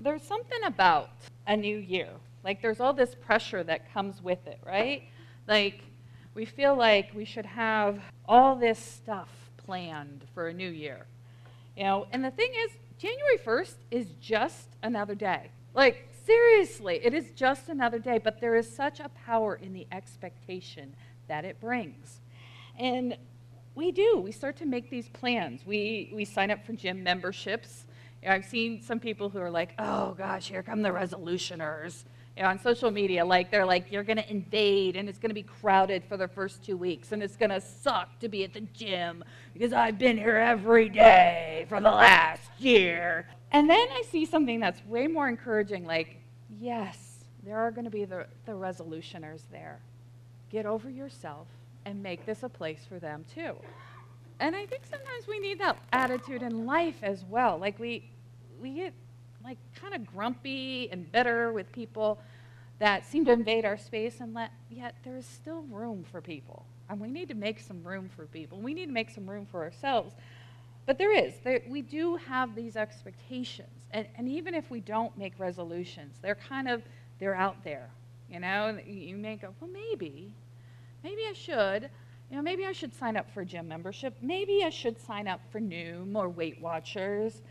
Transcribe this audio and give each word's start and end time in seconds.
there's 0.00 0.22
something 0.22 0.62
about 0.64 1.10
a 1.46 1.56
new 1.56 1.76
year. 1.76 2.08
Like 2.42 2.62
there's 2.62 2.80
all 2.80 2.92
this 2.92 3.14
pressure 3.14 3.62
that 3.64 3.92
comes 3.92 4.22
with 4.22 4.46
it, 4.46 4.58
right? 4.66 5.02
Like 5.46 5.80
we 6.34 6.44
feel 6.44 6.74
like 6.74 7.10
we 7.14 7.24
should 7.24 7.46
have 7.46 8.00
all 8.26 8.56
this 8.56 8.78
stuff 8.78 9.28
planned 9.56 10.24
for 10.34 10.48
a 10.48 10.52
new 10.52 10.70
year. 10.70 11.06
You 11.76 11.84
know, 11.84 12.06
and 12.12 12.24
the 12.24 12.30
thing 12.30 12.50
is, 12.64 12.72
January 12.98 13.38
1st 13.38 13.74
is 13.90 14.08
just 14.20 14.68
another 14.82 15.14
day. 15.14 15.50
Like, 15.74 16.08
seriously, 16.26 17.00
it 17.02 17.14
is 17.14 17.30
just 17.30 17.68
another 17.68 17.98
day, 17.98 18.18
but 18.18 18.40
there 18.40 18.56
is 18.56 18.68
such 18.68 19.00
a 19.00 19.08
power 19.10 19.54
in 19.54 19.72
the 19.72 19.86
expectation 19.92 20.94
that 21.28 21.44
it 21.44 21.60
brings. 21.60 22.20
And 22.78 23.16
we 23.74 23.92
do. 23.92 24.18
We 24.18 24.32
start 24.32 24.56
to 24.56 24.66
make 24.66 24.90
these 24.90 25.08
plans. 25.08 25.64
We, 25.64 26.10
we 26.12 26.24
sign 26.24 26.50
up 26.50 26.66
for 26.66 26.72
gym 26.72 27.02
memberships. 27.02 27.84
You 28.22 28.28
know, 28.28 28.34
I've 28.34 28.44
seen 28.44 28.82
some 28.82 29.00
people 29.00 29.30
who 29.30 29.38
are 29.38 29.50
like, 29.50 29.74
oh 29.78 30.14
gosh, 30.18 30.48
here 30.48 30.62
come 30.62 30.82
the 30.82 30.90
resolutioners 30.90 32.04
you 32.36 32.42
know, 32.42 32.48
on 32.48 32.58
social 32.58 32.90
media, 32.90 33.24
like 33.24 33.50
they're 33.50 33.66
like, 33.66 33.90
you're 33.90 34.02
going 34.04 34.16
to 34.16 34.30
invade 34.30 34.96
and 34.96 35.08
it's 35.08 35.18
going 35.18 35.30
to 35.30 35.34
be 35.34 35.42
crowded 35.42 36.04
for 36.04 36.16
the 36.16 36.28
first 36.28 36.64
two 36.64 36.76
weeks 36.76 37.12
and 37.12 37.22
it's 37.22 37.36
going 37.36 37.50
to 37.50 37.60
suck 37.60 38.18
to 38.20 38.28
be 38.28 38.44
at 38.44 38.54
the 38.54 38.60
gym 38.72 39.24
because 39.52 39.72
I've 39.72 39.98
been 39.98 40.16
here 40.16 40.36
every 40.36 40.88
day 40.88 41.66
for 41.68 41.80
the 41.80 41.90
last 41.90 42.50
year. 42.58 43.26
And 43.52 43.68
then 43.68 43.88
I 43.90 44.02
see 44.10 44.24
something 44.24 44.60
that's 44.60 44.82
way 44.86 45.06
more 45.06 45.28
encouraging, 45.28 45.84
like, 45.84 46.16
yes, 46.58 47.24
there 47.44 47.58
are 47.58 47.70
going 47.70 47.84
to 47.84 47.90
be 47.90 48.04
the, 48.04 48.26
the 48.46 48.52
resolutioners 48.52 49.42
there. 49.50 49.80
Get 50.50 50.66
over 50.66 50.88
yourself 50.88 51.48
and 51.84 52.02
make 52.02 52.24
this 52.26 52.42
a 52.42 52.48
place 52.48 52.86
for 52.88 52.98
them 52.98 53.24
too. 53.34 53.56
And 54.40 54.56
I 54.56 54.64
think 54.66 54.82
sometimes 54.90 55.28
we 55.28 55.38
need 55.38 55.60
that 55.60 55.76
attitude 55.92 56.42
in 56.42 56.66
life 56.66 56.96
as 57.02 57.24
well. 57.28 57.58
Like 57.58 57.78
we, 57.78 58.10
we 58.60 58.72
get 58.72 58.94
like 59.44 59.58
kind 59.74 59.94
of 59.94 60.06
grumpy 60.06 60.90
and 60.90 61.10
bitter 61.12 61.52
with 61.52 61.70
people 61.72 62.18
that 62.78 63.04
seem 63.06 63.26
to 63.26 63.32
invade 63.32 63.66
our 63.66 63.76
space, 63.76 64.20
and 64.20 64.32
let, 64.32 64.52
yet 64.70 64.94
there 65.04 65.18
is 65.18 65.26
still 65.26 65.62
room 65.70 66.02
for 66.10 66.22
people. 66.22 66.64
And 66.88 66.98
we 66.98 67.08
need 67.08 67.28
to 67.28 67.34
make 67.34 67.60
some 67.60 67.84
room 67.84 68.08
for 68.16 68.24
people. 68.24 68.58
We 68.58 68.72
need 68.72 68.86
to 68.86 68.92
make 68.92 69.10
some 69.10 69.28
room 69.28 69.46
for 69.46 69.62
ourselves. 69.62 70.14
But 70.86 70.96
there 70.96 71.14
is. 71.14 71.34
There, 71.44 71.60
we 71.68 71.82
do 71.82 72.16
have 72.16 72.54
these 72.54 72.76
expectations. 72.76 73.68
And, 73.90 74.06
and 74.16 74.26
even 74.26 74.54
if 74.54 74.70
we 74.70 74.80
don't 74.80 75.16
make 75.18 75.34
resolutions, 75.38 76.16
they're 76.22 76.38
kind 76.48 76.68
of, 76.68 76.82
they're 77.18 77.34
out 77.34 77.62
there. 77.62 77.90
You 78.30 78.40
know, 78.40 78.78
you 78.86 79.16
may 79.16 79.36
go, 79.36 79.54
well, 79.60 79.70
maybe, 79.70 80.32
maybe 81.04 81.22
I 81.28 81.34
should. 81.34 81.90
You 82.30 82.36
know, 82.36 82.42
maybe 82.42 82.64
I 82.64 82.72
should 82.72 82.94
sign 82.94 83.16
up 83.16 83.30
for 83.32 83.40
a 83.40 83.46
gym 83.46 83.66
membership. 83.68 84.16
Maybe 84.22 84.62
I 84.64 84.70
should 84.70 85.00
sign 85.00 85.26
up 85.26 85.40
for 85.50 85.60
Noom 85.60 86.14
or 86.14 86.28
Weight 86.28 86.60
Watchers 86.60 87.42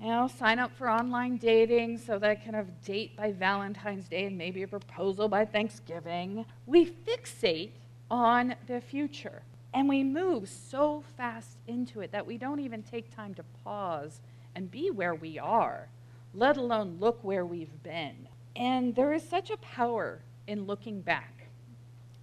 you 0.00 0.06
know, 0.06 0.28
sign 0.28 0.58
up 0.58 0.74
for 0.78 0.88
online 0.88 1.36
dating 1.36 1.98
so 1.98 2.18
that 2.18 2.30
I 2.30 2.34
can 2.34 2.54
have 2.54 2.82
date 2.82 3.14
by 3.16 3.32
Valentine's 3.32 4.08
Day 4.08 4.24
and 4.24 4.38
maybe 4.38 4.62
a 4.62 4.68
proposal 4.68 5.28
by 5.28 5.44
Thanksgiving. 5.44 6.46
We 6.66 6.86
fixate 6.86 7.72
on 8.10 8.54
the 8.66 8.80
future 8.80 9.42
and 9.74 9.88
we 9.88 10.02
move 10.02 10.48
so 10.48 11.04
fast 11.18 11.58
into 11.66 12.00
it 12.00 12.12
that 12.12 12.26
we 12.26 12.38
don't 12.38 12.60
even 12.60 12.82
take 12.82 13.14
time 13.14 13.34
to 13.34 13.44
pause 13.62 14.20
and 14.54 14.70
be 14.70 14.90
where 14.90 15.14
we 15.14 15.38
are, 15.38 15.88
let 16.32 16.56
alone 16.56 16.96
look 16.98 17.22
where 17.22 17.44
we've 17.44 17.82
been. 17.82 18.26
And 18.56 18.96
there 18.96 19.12
is 19.12 19.22
such 19.22 19.50
a 19.50 19.58
power 19.58 20.20
in 20.46 20.64
looking 20.64 21.02
back, 21.02 21.46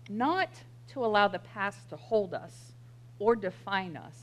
not 0.10 0.50
to 0.94 1.04
allow 1.04 1.28
the 1.28 1.40
past 1.40 1.90
to 1.90 1.96
hold 1.96 2.34
us 2.34 2.72
or 3.20 3.36
define 3.36 3.98
us, 3.98 4.16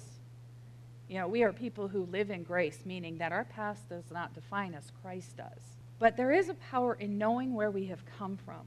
you 1.09 1.19
know, 1.19 1.29
we 1.29 1.43
are 1.43 1.53
people 1.53 1.89
who 1.89 2.07
live 2.07 2.31
in 2.31 2.43
grace, 2.43 2.81
meaning 2.85 3.19
that 3.19 3.33
our 3.33 3.45
past 3.45 3.89
does 3.89 4.11
not 4.11 4.35
define 4.35 4.75
us, 4.75 4.91
Christ 5.03 5.37
does. 5.37 5.77
But 5.99 6.17
there 6.17 6.33
is 6.33 6.49
a 6.49 6.55
power 6.55 6.95
in 6.95 7.19
knowing 7.19 7.55
where 7.55 7.71
we 7.71 7.87
have 7.87 8.03
come 8.19 8.37
from, 8.37 8.63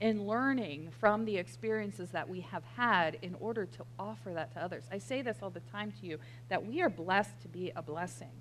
in 0.00 0.26
learning 0.26 0.88
from 0.98 1.24
the 1.24 1.36
experiences 1.36 2.10
that 2.10 2.28
we 2.28 2.40
have 2.40 2.64
had 2.76 3.18
in 3.22 3.36
order 3.40 3.66
to 3.66 3.84
offer 3.98 4.32
that 4.32 4.52
to 4.54 4.62
others. 4.62 4.84
I 4.90 4.98
say 4.98 5.22
this 5.22 5.38
all 5.42 5.50
the 5.50 5.60
time 5.60 5.92
to 6.00 6.06
you 6.06 6.18
that 6.48 6.66
we 6.66 6.80
are 6.82 6.88
blessed 6.88 7.40
to 7.42 7.48
be 7.48 7.72
a 7.76 7.82
blessing. 7.82 8.32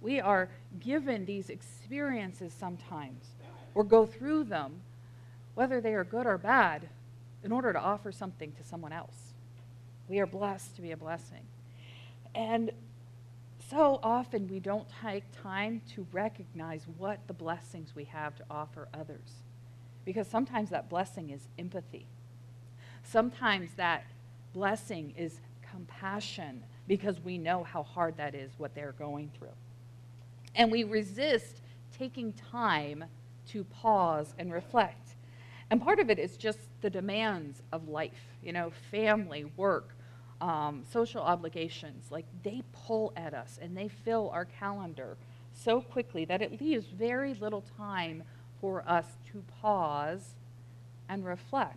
We 0.00 0.20
are 0.20 0.48
given 0.80 1.24
these 1.26 1.50
experiences 1.50 2.52
sometimes 2.58 3.24
or 3.74 3.84
go 3.84 4.06
through 4.06 4.44
them, 4.44 4.80
whether 5.54 5.80
they 5.80 5.94
are 5.94 6.04
good 6.04 6.26
or 6.26 6.38
bad, 6.38 6.88
in 7.42 7.52
order 7.52 7.72
to 7.72 7.78
offer 7.78 8.12
something 8.12 8.52
to 8.52 8.64
someone 8.64 8.92
else. 8.92 9.34
We 10.08 10.18
are 10.18 10.26
blessed 10.26 10.76
to 10.76 10.82
be 10.82 10.92
a 10.92 10.96
blessing. 10.96 11.42
And 12.34 12.72
so 13.70 14.00
often 14.02 14.48
we 14.48 14.60
don't 14.60 14.86
take 15.02 15.24
time 15.42 15.82
to 15.94 16.06
recognize 16.12 16.86
what 16.96 17.20
the 17.26 17.34
blessings 17.34 17.94
we 17.94 18.04
have 18.04 18.34
to 18.36 18.44
offer 18.50 18.88
others. 18.94 19.42
Because 20.04 20.26
sometimes 20.26 20.70
that 20.70 20.88
blessing 20.88 21.30
is 21.30 21.42
empathy. 21.58 22.06
Sometimes 23.02 23.70
that 23.76 24.06
blessing 24.54 25.14
is 25.16 25.40
compassion 25.70 26.62
because 26.86 27.20
we 27.20 27.36
know 27.36 27.62
how 27.62 27.82
hard 27.82 28.16
that 28.16 28.34
is, 28.34 28.52
what 28.56 28.74
they're 28.74 28.92
going 28.92 29.30
through. 29.38 29.48
And 30.54 30.72
we 30.72 30.84
resist 30.84 31.60
taking 31.98 32.32
time 32.32 33.04
to 33.48 33.64
pause 33.64 34.34
and 34.38 34.52
reflect. 34.52 35.16
And 35.70 35.82
part 35.82 35.98
of 35.98 36.08
it 36.08 36.18
is 36.18 36.36
just 36.36 36.58
the 36.80 36.90
demands 36.90 37.62
of 37.72 37.88
life, 37.88 38.26
you 38.42 38.52
know, 38.52 38.72
family, 38.90 39.44
work, 39.56 39.94
um, 40.40 40.84
social 40.90 41.22
obligations, 41.22 42.10
like 42.10 42.26
they 42.42 42.62
pull 42.72 43.12
at 43.16 43.34
us 43.34 43.58
and 43.60 43.76
they 43.76 43.88
fill 43.88 44.30
our 44.30 44.44
calendar 44.44 45.16
so 45.52 45.80
quickly 45.80 46.24
that 46.24 46.40
it 46.40 46.60
leaves 46.60 46.86
very 46.86 47.34
little 47.34 47.64
time 47.76 48.22
for 48.60 48.84
us 48.86 49.06
to 49.32 49.42
pause 49.60 50.34
and 51.08 51.24
reflect, 51.24 51.76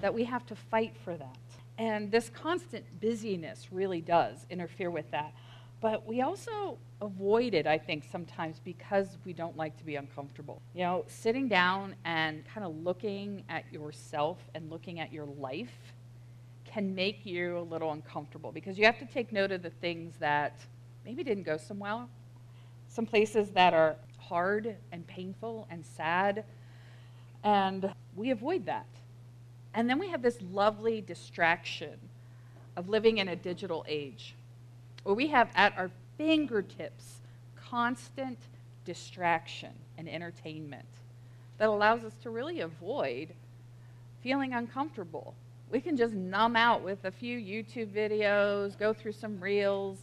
that 0.00 0.14
we 0.14 0.24
have 0.24 0.46
to 0.46 0.54
fight 0.54 0.94
for 1.04 1.16
that. 1.16 1.38
And 1.78 2.10
this 2.12 2.30
constant 2.30 2.84
busyness 3.00 3.68
really 3.72 4.00
does 4.00 4.46
interfere 4.48 4.90
with 4.90 5.10
that. 5.10 5.32
But 5.80 6.06
we 6.06 6.22
also 6.22 6.78
avoid 7.00 7.54
it, 7.54 7.66
I 7.66 7.78
think, 7.78 8.04
sometimes 8.10 8.60
because 8.64 9.18
we 9.24 9.32
don't 9.32 9.56
like 9.56 9.76
to 9.78 9.84
be 9.84 9.96
uncomfortable. 9.96 10.62
You 10.74 10.82
know, 10.82 11.04
sitting 11.06 11.48
down 11.48 11.94
and 12.04 12.44
kind 12.46 12.66
of 12.66 12.76
looking 12.82 13.44
at 13.48 13.64
yourself 13.72 14.38
and 14.54 14.70
looking 14.70 15.00
at 15.00 15.12
your 15.12 15.26
life 15.26 15.94
can 16.64 16.94
make 16.94 17.24
you 17.24 17.58
a 17.58 17.60
little 17.60 17.92
uncomfortable 17.92 18.50
because 18.50 18.78
you 18.78 18.84
have 18.84 18.98
to 18.98 19.06
take 19.06 19.32
note 19.32 19.52
of 19.52 19.62
the 19.62 19.70
things 19.70 20.14
that 20.18 20.58
maybe 21.04 21.22
didn't 21.22 21.44
go 21.44 21.56
so 21.56 21.74
well, 21.74 22.08
some 22.88 23.06
places 23.06 23.50
that 23.50 23.74
are 23.74 23.96
hard 24.18 24.76
and 24.92 25.06
painful 25.06 25.66
and 25.70 25.84
sad, 25.84 26.44
and 27.42 27.92
we 28.16 28.30
avoid 28.30 28.64
that. 28.66 28.86
And 29.74 29.90
then 29.90 29.98
we 29.98 30.08
have 30.08 30.22
this 30.22 30.38
lovely 30.50 31.00
distraction 31.00 31.98
of 32.76 32.88
living 32.88 33.18
in 33.18 33.28
a 33.28 33.36
digital 33.36 33.84
age 33.86 34.34
where 35.02 35.14
we 35.14 35.26
have 35.28 35.50
at 35.54 35.76
our 35.76 35.90
fingertips 36.16 37.20
constant 37.56 38.38
distraction 38.84 39.72
and 39.98 40.08
entertainment 40.08 40.88
that 41.58 41.68
allows 41.68 42.04
us 42.04 42.12
to 42.22 42.30
really 42.30 42.60
avoid 42.60 43.34
feeling 44.22 44.52
uncomfortable 44.52 45.34
we 45.74 45.80
can 45.80 45.96
just 45.96 46.14
numb 46.14 46.54
out 46.54 46.82
with 46.82 47.04
a 47.04 47.10
few 47.10 47.36
YouTube 47.36 47.88
videos, 47.88 48.78
go 48.78 48.92
through 48.92 49.10
some 49.10 49.40
reels. 49.40 49.98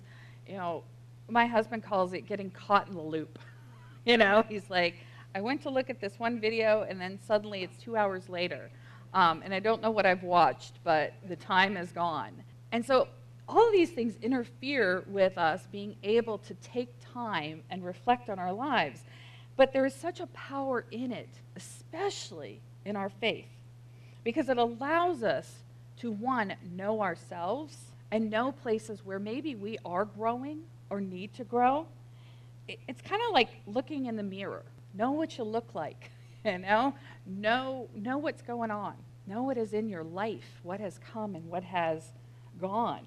You 0.46 0.58
know, 0.58 0.84
my 1.30 1.46
husband 1.46 1.82
calls 1.82 2.12
it 2.12 2.28
getting 2.28 2.52
caught 2.52 2.90
in 2.90 2.94
the 2.94 3.02
loop. 3.02 3.40
you 4.06 4.18
know, 4.18 4.44
he's 4.50 4.70
like, 4.70 4.96
I 5.34 5.40
went 5.40 5.62
to 5.64 5.70
look 5.70 5.90
at 5.90 6.02
this 6.02 6.20
one 6.20 6.42
video 6.42 6.86
and 6.90 7.00
then 7.00 7.18
suddenly 7.26 7.64
it's 7.64 7.78
two 7.78 7.96
hours 7.96 8.28
later. 8.28 8.70
Um, 9.14 9.42
and 9.46 9.54
I 9.54 9.60
don't 9.60 9.82
know 9.82 9.92
what 9.92 10.06
I've 10.06 10.24
watched, 10.24 10.80
but 10.84 11.14
the 11.28 11.38
time 11.38 11.78
is 11.78 11.94
gone. 11.94 12.34
And 12.74 12.86
so 12.86 13.08
all 13.52 13.68
of 13.68 13.74
these 13.74 13.92
things 13.92 14.16
interfere 14.22 15.04
with 15.08 15.38
us 15.38 15.68
being 15.72 15.96
able 16.04 16.38
to 16.40 16.54
take 16.56 16.94
time 17.14 17.62
and 17.70 17.84
reflect 17.84 18.30
on 18.30 18.40
our 18.40 18.54
lives. 18.54 19.02
But 19.58 19.74
there 19.74 19.86
is 19.86 19.94
such 19.94 20.22
a 20.22 20.28
power 20.28 20.86
in 20.90 21.12
it, 21.12 21.30
especially 21.56 22.62
in 22.86 22.96
our 22.96 23.09
faith 23.09 23.50
because 24.24 24.50
it 24.50 24.58
allows 24.58 25.24
us 25.24 25.64
to, 25.98 26.12
one, 26.12 26.53
know 26.76 27.02
ourselves 27.02 27.76
and 28.12 28.30
know 28.30 28.52
places 28.52 29.06
where 29.06 29.20
maybe 29.20 29.56
we 29.56 29.78
are 29.86 30.06
growing 30.06 30.62
or 30.90 31.02
need 31.02 31.34
to 31.36 31.44
grow. 31.44 31.88
It's 32.68 33.02
kind 33.02 33.22
of 33.28 33.34
like 33.34 33.50
looking 33.66 34.06
in 34.06 34.16
the 34.16 34.24
mirror. 34.24 34.64
Know 34.94 35.12
what 35.12 35.38
you 35.38 35.44
look 35.44 35.74
like, 35.74 36.12
you 36.46 36.59
know? 36.59 36.94
Know, 37.26 37.90
know 37.96 38.18
what's 38.18 38.42
going 38.42 38.72
on. 38.72 38.94
Know 39.28 39.44
what 39.44 39.58
is 39.58 39.74
in 39.74 39.90
your 39.90 40.04
life, 40.04 40.59
what 40.64 40.80
has 40.80 41.00
come 41.12 41.36
and 41.36 41.47
what 41.50 41.64
has 41.64 42.04
gone. 42.59 43.06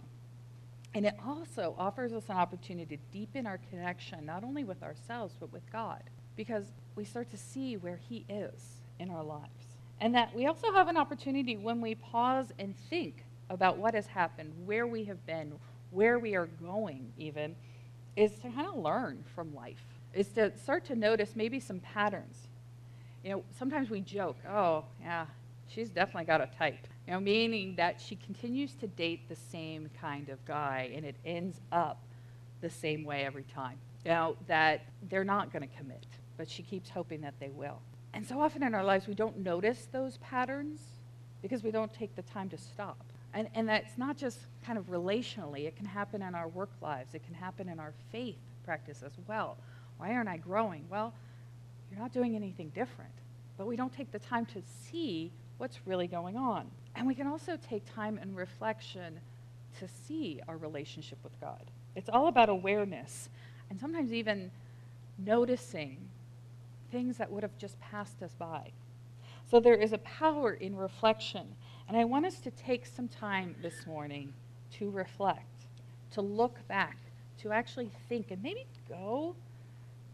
And 0.94 1.05
it 1.05 1.14
also 1.26 1.75
offers 1.79 2.12
us 2.12 2.25
an 2.29 2.37
opportunity 2.37 2.96
to 2.96 3.02
deepen 3.12 3.46
our 3.46 3.58
connection, 3.70 4.25
not 4.25 4.44
only 4.44 4.64
with 4.64 4.82
ourselves, 4.82 5.35
but 5.38 5.52
with 5.52 5.70
God, 5.73 6.02
because 6.37 6.67
we 6.94 7.05
start 7.05 7.31
to 7.31 7.37
see 7.37 7.76
where 7.76 7.99
He 8.08 8.25
is 8.29 8.81
in 8.99 9.11
our 9.11 9.25
lives. 9.25 9.49
And 10.00 10.14
that 10.14 10.35
we 10.35 10.46
also 10.46 10.73
have 10.73 10.88
an 10.88 10.96
opportunity 10.96 11.56
when 11.56 11.81
we 11.81 11.96
pause 11.96 12.52
and 12.58 12.75
think 12.91 13.25
about 13.50 13.76
what 13.79 13.94
has 13.94 14.06
happened, 14.06 14.52
where 14.64 14.87
we 14.87 15.05
have 15.05 15.25
been, 15.26 15.52
where 15.91 16.19
we 16.19 16.37
are 16.37 16.46
going, 16.46 17.12
even, 17.19 17.56
is 18.17 18.32
to 18.37 18.50
kind 18.50 18.69
of 18.69 18.76
learn 18.76 19.25
from 19.35 19.55
life 19.55 19.85
is 20.14 20.29
to 20.29 20.56
start 20.56 20.85
to 20.87 20.94
notice 20.94 21.32
maybe 21.35 21.61
some 21.61 21.81
patterns. 21.81 22.49
You 23.23 23.31
know, 23.31 23.44
sometimes 23.58 23.90
we 23.90 24.00
joke, 24.00 24.37
oh, 24.49 24.85
yeah, 25.00 25.26
she's 25.69 25.90
definitely 25.90 26.25
got 26.25 26.40
a 26.40 26.49
type. 26.58 26.87
You 27.06 27.14
know, 27.14 27.20
meaning 27.20 27.74
that 27.76 28.00
she 28.00 28.16
continues 28.16 28.72
to 28.76 28.86
date 28.86 29.28
the 29.28 29.36
same 29.36 29.90
kind 30.00 30.28
of 30.30 30.44
guy 30.44 30.90
and 30.94 31.04
it 31.04 31.16
ends 31.24 31.60
up 31.70 32.02
the 32.60 32.70
same 32.70 33.04
way 33.04 33.24
every 33.24 33.44
time. 33.44 33.78
Know, 34.06 34.36
that 34.48 34.82
they're 35.08 35.24
not 35.24 35.50
going 35.52 35.66
to 35.66 35.76
commit, 35.76 36.06
but 36.36 36.48
she 36.48 36.62
keeps 36.62 36.90
hoping 36.90 37.22
that 37.22 37.34
they 37.40 37.48
will. 37.48 37.80
And 38.12 38.26
so 38.26 38.40
often 38.40 38.62
in 38.62 38.74
our 38.74 38.84
lives, 38.84 39.08
we 39.08 39.14
don't 39.14 39.38
notice 39.38 39.88
those 39.92 40.18
patterns 40.18 40.80
because 41.40 41.62
we 41.62 41.70
don't 41.70 41.92
take 41.92 42.14
the 42.14 42.22
time 42.22 42.48
to 42.50 42.58
stop. 42.58 43.02
And, 43.32 43.48
and 43.54 43.68
that's 43.68 43.98
not 43.98 44.16
just 44.16 44.38
kind 44.64 44.78
of 44.78 44.86
relationally, 44.90 45.66
it 45.66 45.76
can 45.76 45.86
happen 45.86 46.22
in 46.22 46.34
our 46.34 46.48
work 46.48 46.70
lives, 46.80 47.14
it 47.14 47.24
can 47.24 47.34
happen 47.34 47.68
in 47.68 47.80
our 47.80 47.92
faith 48.12 48.36
practice 48.64 49.02
as 49.04 49.12
well. 49.26 49.56
Why 49.98 50.12
aren't 50.12 50.28
I 50.28 50.36
growing? 50.36 50.84
Well, 50.90 51.12
you're 51.90 52.00
not 52.00 52.12
doing 52.12 52.36
anything 52.36 52.70
different, 52.74 53.12
but 53.58 53.66
we 53.66 53.76
don't 53.76 53.92
take 53.92 54.12
the 54.12 54.18
time 54.18 54.46
to 54.46 54.62
see 54.90 55.32
what's 55.58 55.78
really 55.86 56.06
going 56.06 56.36
on. 56.36 56.70
And 56.96 57.06
we 57.06 57.14
can 57.14 57.26
also 57.26 57.58
take 57.69 57.82
time 57.93 58.19
and 58.20 58.37
reflection 58.37 59.19
to 59.81 59.88
see 60.06 60.41
our 60.46 60.56
relationship 60.56 61.19
with 61.23 61.38
God. 61.41 61.70
It's 61.96 62.08
all 62.08 62.29
about 62.29 62.49
awareness 62.49 63.29
and 63.70 63.81
sometimes 63.81 64.12
even 64.12 64.50
noticing 65.19 65.96
things 66.91 67.17
that 67.17 67.31
would 67.31 67.43
have 67.43 67.56
just 67.58 67.81
passed 67.81 68.23
us 68.23 68.35
by. 68.38 68.70
So 69.50 69.61
there 69.61 69.75
is 69.75 69.93
a 69.93 69.99
power 69.99 70.55
in 70.55 70.76
reflection. 70.76 71.46
And 71.88 71.96
I 71.96 72.05
want 72.05 72.26
us 72.26 72.38
to 72.41 72.50
take 72.50 72.87
some 72.87 73.08
time 73.08 73.55
this 73.62 73.87
morning 73.87 74.32
to 74.79 74.90
reflect, 74.90 75.67
to 76.12 76.20
look 76.23 76.67
back, 76.69 76.97
to 77.43 77.52
actually 77.52 77.90
think, 78.08 78.31
and 78.31 78.43
maybe 78.43 78.64
go, 78.88 79.35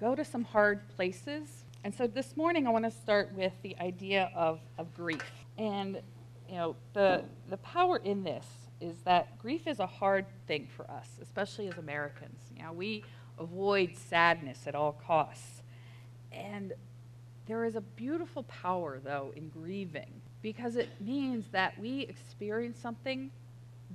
go 0.00 0.14
to 0.14 0.24
some 0.24 0.44
hard 0.44 0.88
places. 0.96 1.64
And 1.84 1.94
so 1.94 2.06
this 2.06 2.36
morning 2.36 2.66
I 2.66 2.70
want 2.70 2.84
to 2.84 2.90
start 2.90 3.32
with 3.34 3.52
the 3.62 3.76
idea 3.78 4.30
of, 4.34 4.60
of 4.78 4.92
grief. 4.94 5.30
And 5.58 6.00
you 6.50 6.56
know, 6.56 6.76
the, 6.94 7.22
the 7.48 7.58
power 7.58 7.98
in 7.98 8.24
this 8.24 8.46
is 8.80 8.96
that 9.04 9.38
grief 9.38 9.68
is 9.68 9.78
a 9.78 9.86
hard 9.86 10.26
thing 10.48 10.66
for 10.76 10.90
us, 10.90 11.06
especially 11.22 11.68
as 11.68 11.78
Americans. 11.78 12.40
You 12.56 12.64
know, 12.64 12.72
we 12.72 13.04
avoid 13.38 13.96
sadness 13.96 14.66
at 14.66 14.74
all 14.74 14.92
costs. 15.06 15.62
And 16.32 16.72
there 17.46 17.64
is 17.64 17.76
a 17.76 17.80
beautiful 17.80 18.42
power, 18.44 19.00
though, 19.02 19.32
in 19.36 19.48
grieving 19.48 20.10
because 20.42 20.76
it 20.76 20.88
means 21.00 21.46
that 21.52 21.78
we 21.78 22.00
experience 22.00 22.78
something 22.80 23.30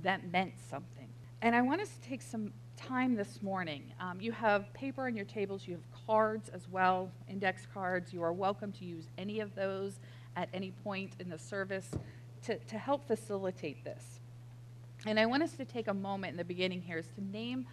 that 0.02 0.30
meant 0.32 0.54
something. 0.70 1.08
And 1.42 1.54
I 1.54 1.60
want 1.60 1.82
us 1.82 1.90
to 1.90 2.08
take 2.08 2.22
some 2.22 2.52
time 2.76 3.16
this 3.16 3.42
morning. 3.42 3.92
Um, 4.00 4.20
you 4.20 4.32
have 4.32 4.72
paper 4.72 5.06
on 5.06 5.16
your 5.16 5.24
tables, 5.24 5.66
you 5.66 5.74
have 5.74 6.06
cards 6.06 6.48
as 6.50 6.68
well, 6.70 7.10
index 7.28 7.66
cards. 7.72 8.12
You 8.12 8.22
are 8.22 8.32
welcome 8.32 8.72
to 8.72 8.84
use 8.84 9.08
any 9.18 9.40
of 9.40 9.54
those 9.54 9.98
at 10.36 10.48
any 10.52 10.70
point 10.84 11.12
in 11.18 11.28
the 11.28 11.38
service 11.38 11.90
to, 12.46 12.58
to 12.58 12.78
help 12.78 13.06
facilitate 13.06 13.84
this. 13.84 14.20
And 15.04 15.20
I 15.20 15.26
want 15.26 15.42
us 15.42 15.52
to 15.52 15.64
take 15.64 15.88
a 15.88 15.94
moment 15.94 16.32
in 16.32 16.36
the 16.36 16.44
beginning 16.44 16.80
here 16.80 16.98
is 16.98 17.06
to 17.16 17.24
name 17.24 17.66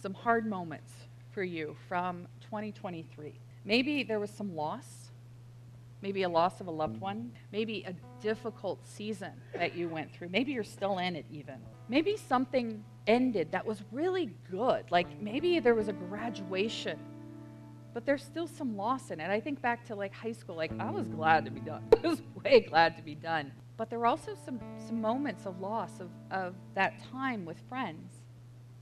some 0.00 0.14
hard 0.14 0.46
moments 0.46 0.92
for 1.30 1.42
you 1.42 1.76
from 1.88 2.26
2023. 2.42 3.32
Maybe 3.64 4.02
there 4.02 4.20
was 4.20 4.30
some 4.30 4.54
loss, 4.54 5.10
maybe 6.02 6.22
a 6.22 6.28
loss 6.28 6.60
of 6.60 6.66
a 6.66 6.70
loved 6.70 6.94
mm-hmm. 6.96 7.04
one, 7.04 7.32
maybe 7.52 7.84
a 7.86 7.94
difficult 8.22 8.86
season 8.86 9.32
that 9.54 9.74
you 9.74 9.88
went 9.88 10.12
through. 10.12 10.28
Maybe 10.28 10.52
you're 10.52 10.64
still 10.64 10.98
in 10.98 11.16
it, 11.16 11.26
even. 11.30 11.56
Maybe 11.88 12.16
something 12.16 12.82
ended 13.06 13.52
that 13.52 13.66
was 13.66 13.82
really 13.92 14.30
good, 14.50 14.84
like 14.90 15.20
maybe 15.20 15.60
there 15.60 15.74
was 15.74 15.88
a 15.88 15.92
graduation 15.92 16.98
but 17.94 18.04
there's 18.04 18.24
still 18.24 18.48
some 18.48 18.76
loss 18.76 19.12
in 19.12 19.20
it. 19.20 19.30
I 19.30 19.38
think 19.38 19.62
back 19.62 19.86
to 19.86 19.94
like 19.94 20.12
high 20.12 20.32
school, 20.32 20.56
like 20.56 20.72
I 20.80 20.90
was 20.90 21.06
glad 21.06 21.44
to 21.44 21.52
be 21.52 21.60
done. 21.60 21.84
I 22.04 22.08
was 22.08 22.20
way 22.42 22.60
glad 22.60 22.96
to 22.96 23.02
be 23.04 23.14
done. 23.14 23.52
But 23.76 23.90
there 23.90 23.98
were 23.98 24.06
also 24.06 24.36
some, 24.44 24.60
some 24.86 25.00
moments 25.00 25.46
of 25.46 25.60
loss 25.60 26.00
of, 26.00 26.10
of 26.30 26.54
that 26.74 26.94
time 27.10 27.44
with 27.44 27.58
friends 27.68 28.12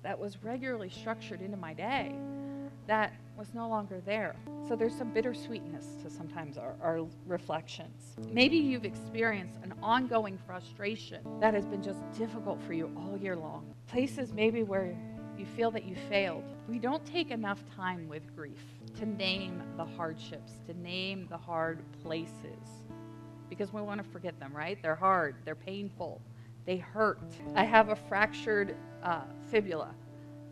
that 0.03 0.19
was 0.19 0.43
regularly 0.43 0.91
structured 0.91 1.41
into 1.41 1.57
my 1.57 1.73
day 1.73 2.15
that 2.87 3.13
was 3.37 3.55
no 3.55 3.69
longer 3.69 4.01
there. 4.05 4.37
So 4.69 4.77
there's 4.77 4.95
some 4.95 5.13
bittersweetness 5.13 6.03
to 6.03 6.11
sometimes 6.11 6.59
our, 6.59 6.75
our 6.83 7.07
reflections. 7.27 8.17
Maybe 8.31 8.57
you've 8.57 8.85
experienced 8.85 9.59
an 9.63 9.75
ongoing 9.83 10.39
frustration 10.47 11.21
that 11.41 11.55
has 11.55 11.67
been 11.67 11.83
just 11.83 12.01
difficult 12.13 12.61
for 12.63 12.73
you 12.73 12.91
all 12.97 13.17
year 13.17 13.37
long. 13.37 13.75
Places 13.87 14.33
maybe 14.33 14.63
where 14.63 14.97
you 15.39 15.47
feel 15.47 15.71
that 15.71 15.85
you 15.85 15.97
failed. 16.09 16.45
We 16.69 16.79
don't 16.79 17.05
take 17.05 17.31
enough 17.31 17.63
time 17.75 18.09
with 18.09 18.35
grief 18.37 18.63
to 18.99 19.07
name 19.07 19.63
the 19.77 19.85
hardships, 19.85 20.53
to 20.67 20.75
name 20.75 21.27
the 21.31 21.39
hard 21.39 21.81
places 22.03 22.85
because 23.53 23.71
we 23.71 23.83
want 23.83 24.03
to 24.03 24.11
forget 24.11 24.41
them, 24.41 24.51
right? 24.57 24.79
They're 24.81 24.95
hard, 24.95 25.35
they're 25.45 25.55
painful, 25.55 26.23
they 26.65 26.79
hurt. 26.79 27.21
I 27.55 27.65
have 27.65 27.91
a 27.91 27.97
fractured 27.97 28.75
uh, 29.03 29.25
fibula, 29.51 29.95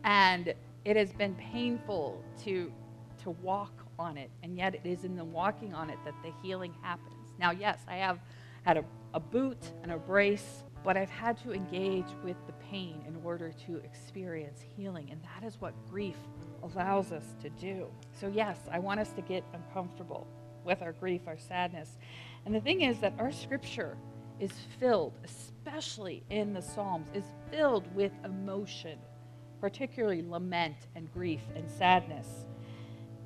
and 0.05 0.53
it 0.85 0.97
has 0.97 1.11
been 1.15 1.35
painful 1.37 2.23
to 2.45 2.71
to 3.23 3.31
walk 3.31 3.73
on 3.99 4.19
it, 4.19 4.31
and 4.43 4.55
yet 4.55 4.75
it 4.75 4.83
is 4.85 5.05
in 5.05 5.17
the 5.17 5.25
walking 5.25 5.73
on 5.73 5.89
it 5.89 5.97
that 6.05 6.13
the 6.23 6.31
healing 6.43 6.75
happens. 6.83 7.29
Now, 7.39 7.53
yes, 7.53 7.79
I 7.89 7.97
have 7.97 8.19
had 8.65 8.77
a, 8.77 8.85
a 9.15 9.21
boot 9.21 9.73
and 9.83 9.93
a 9.93 9.97
brace, 9.97 10.63
but 10.85 10.99
I've 10.99 11.11
had 11.11 11.39
to 11.45 11.53
engage 11.53 12.09
with 12.23 12.37
the 12.47 12.53
pain 12.71 13.03
in 13.09 13.17
order 13.25 13.51
to 13.67 13.77
experience 13.77 14.61
healing, 14.77 15.09
and 15.11 15.23
that 15.23 15.47
is 15.47 15.59
what 15.59 15.73
grief 15.91 16.17
allows 16.63 17.13
us 17.13 17.25
to 17.41 17.49
do. 17.49 17.87
So, 18.13 18.29
yes, 18.29 18.59
I 18.71 18.79
want 18.79 19.01
us 19.01 19.11
to 19.13 19.23
get 19.23 19.43
uncomfortable 19.55 20.27
with 20.65 20.83
our 20.83 20.93
grief, 20.93 21.23
our 21.27 21.39
sadness. 21.39 21.97
And 22.47 22.55
the 22.55 22.61
thing 22.61 22.83
is 22.83 22.99
that 23.01 23.15
our 23.19 23.33
scripture 23.33 23.97
is 24.39 24.53
filled, 24.79 25.13
especially 25.25 26.25
in 26.31 26.55
the 26.55 26.63
Psalms, 26.63 27.09
is 27.15 27.25
filled 27.51 27.95
with 27.95 28.13
emotion, 28.25 28.99
particularly 29.61 30.23
lament 30.23 30.77
and 30.97 31.13
grief 31.13 31.43
and 31.55 31.71
sadness. 31.71 32.47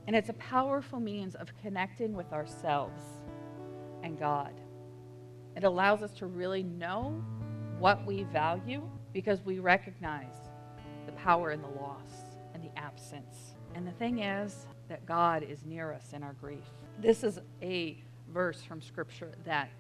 And 0.06 0.14
it's 0.14 0.28
a 0.28 0.34
powerful 0.34 1.00
means 1.00 1.34
of 1.34 1.52
connecting 1.62 2.12
with 2.12 2.32
ourselves 2.32 3.02
and 4.02 4.18
God. 4.18 4.52
It 5.56 5.64
allows 5.64 6.02
us 6.02 6.12
to 6.14 6.26
really 6.26 6.62
know 6.62 7.24
what 7.78 8.04
we 8.04 8.24
value 8.24 8.82
because 9.12 9.40
we 9.44 9.60
recognize 9.60 10.34
the 11.06 11.12
power 11.12 11.52
in 11.52 11.62
the 11.62 11.68
loss 11.68 12.10
and 12.52 12.62
the 12.62 12.76
absence. 12.78 13.54
And 13.74 13.86
the 13.86 13.92
thing 13.92 14.20
is 14.20 14.66
that 14.88 15.06
God 15.06 15.42
is 15.42 15.64
near 15.64 15.92
us 15.92 16.12
in 16.12 16.22
our 16.22 16.34
grief. 16.34 16.64
This 17.00 17.24
is 17.24 17.40
a 17.62 18.02
verse 18.34 18.60
from 18.60 18.82
Scripture 18.82 19.30
that 19.44 19.70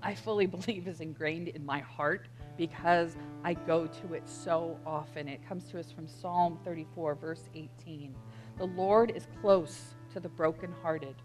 I 0.00 0.14
fully 0.14 0.46
believe 0.56 0.86
is 0.86 1.00
ingrained 1.00 1.48
in 1.48 1.66
my 1.66 1.80
heart 1.80 2.28
because 2.56 3.16
I 3.44 3.54
go 3.54 3.86
to 3.86 4.14
it 4.14 4.22
so 4.28 4.78
often. 4.86 5.28
It 5.28 5.46
comes 5.46 5.64
to 5.70 5.80
us 5.80 5.90
from 5.90 6.06
Psalm 6.06 6.58
34, 6.64 7.16
verse 7.16 7.48
18. 7.54 8.14
The 8.56 8.66
Lord 8.66 9.10
is 9.10 9.26
close 9.40 9.94
to 10.12 10.20
the 10.20 10.28
brokenhearted 10.28 11.16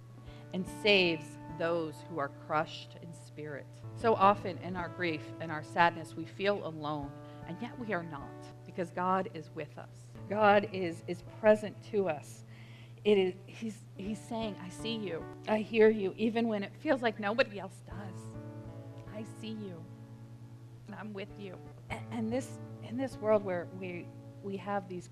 and 0.54 0.66
saves 0.82 1.26
those 1.60 1.94
who 2.10 2.20
are 2.20 2.32
crushed 2.48 2.98
in 3.02 3.14
spirit. 3.14 3.66
So 3.96 4.16
often 4.16 4.58
in 4.60 4.76
our 4.76 4.90
grief 4.90 5.22
and 5.40 5.52
our 5.52 5.64
sadness, 5.64 6.16
we 6.16 6.26
feel 6.26 6.66
alone, 6.66 7.12
and 7.48 7.56
yet 7.62 7.78
we 7.80 7.94
are 7.94 8.04
not 8.04 8.30
because 8.66 8.90
God 8.90 9.30
is 9.36 9.52
with 9.56 9.78
us. 9.78 10.08
God 10.30 10.68
is, 10.74 11.04
is 11.08 11.24
present 11.40 11.76
to 11.92 12.10
us 12.10 12.44
it 13.06 13.18
is 13.18 13.34
he's 13.46 13.76
he's 13.96 14.20
saying 14.20 14.56
i 14.64 14.70
see 14.70 14.96
you. 14.96 15.24
I 15.48 15.60
hear 15.60 15.90
you 15.90 16.14
even 16.18 16.48
when 16.48 16.64
it 16.64 16.72
feels 16.80 17.02
like 17.02 17.20
nobody 17.20 17.60
else 17.60 17.82
does. 17.86 18.22
I 19.16 19.26
see 19.42 19.50
you. 19.50 19.84
And 20.88 20.96
i'm 21.00 21.14
with 21.14 21.30
you. 21.40 21.58
And, 21.90 22.02
and 22.12 22.32
this 22.32 22.48
in 22.88 22.98
this 22.98 23.18
world 23.18 23.44
where 23.44 23.68
we 23.80 24.06
we 24.42 24.58
have 24.58 24.88
these 24.88 25.10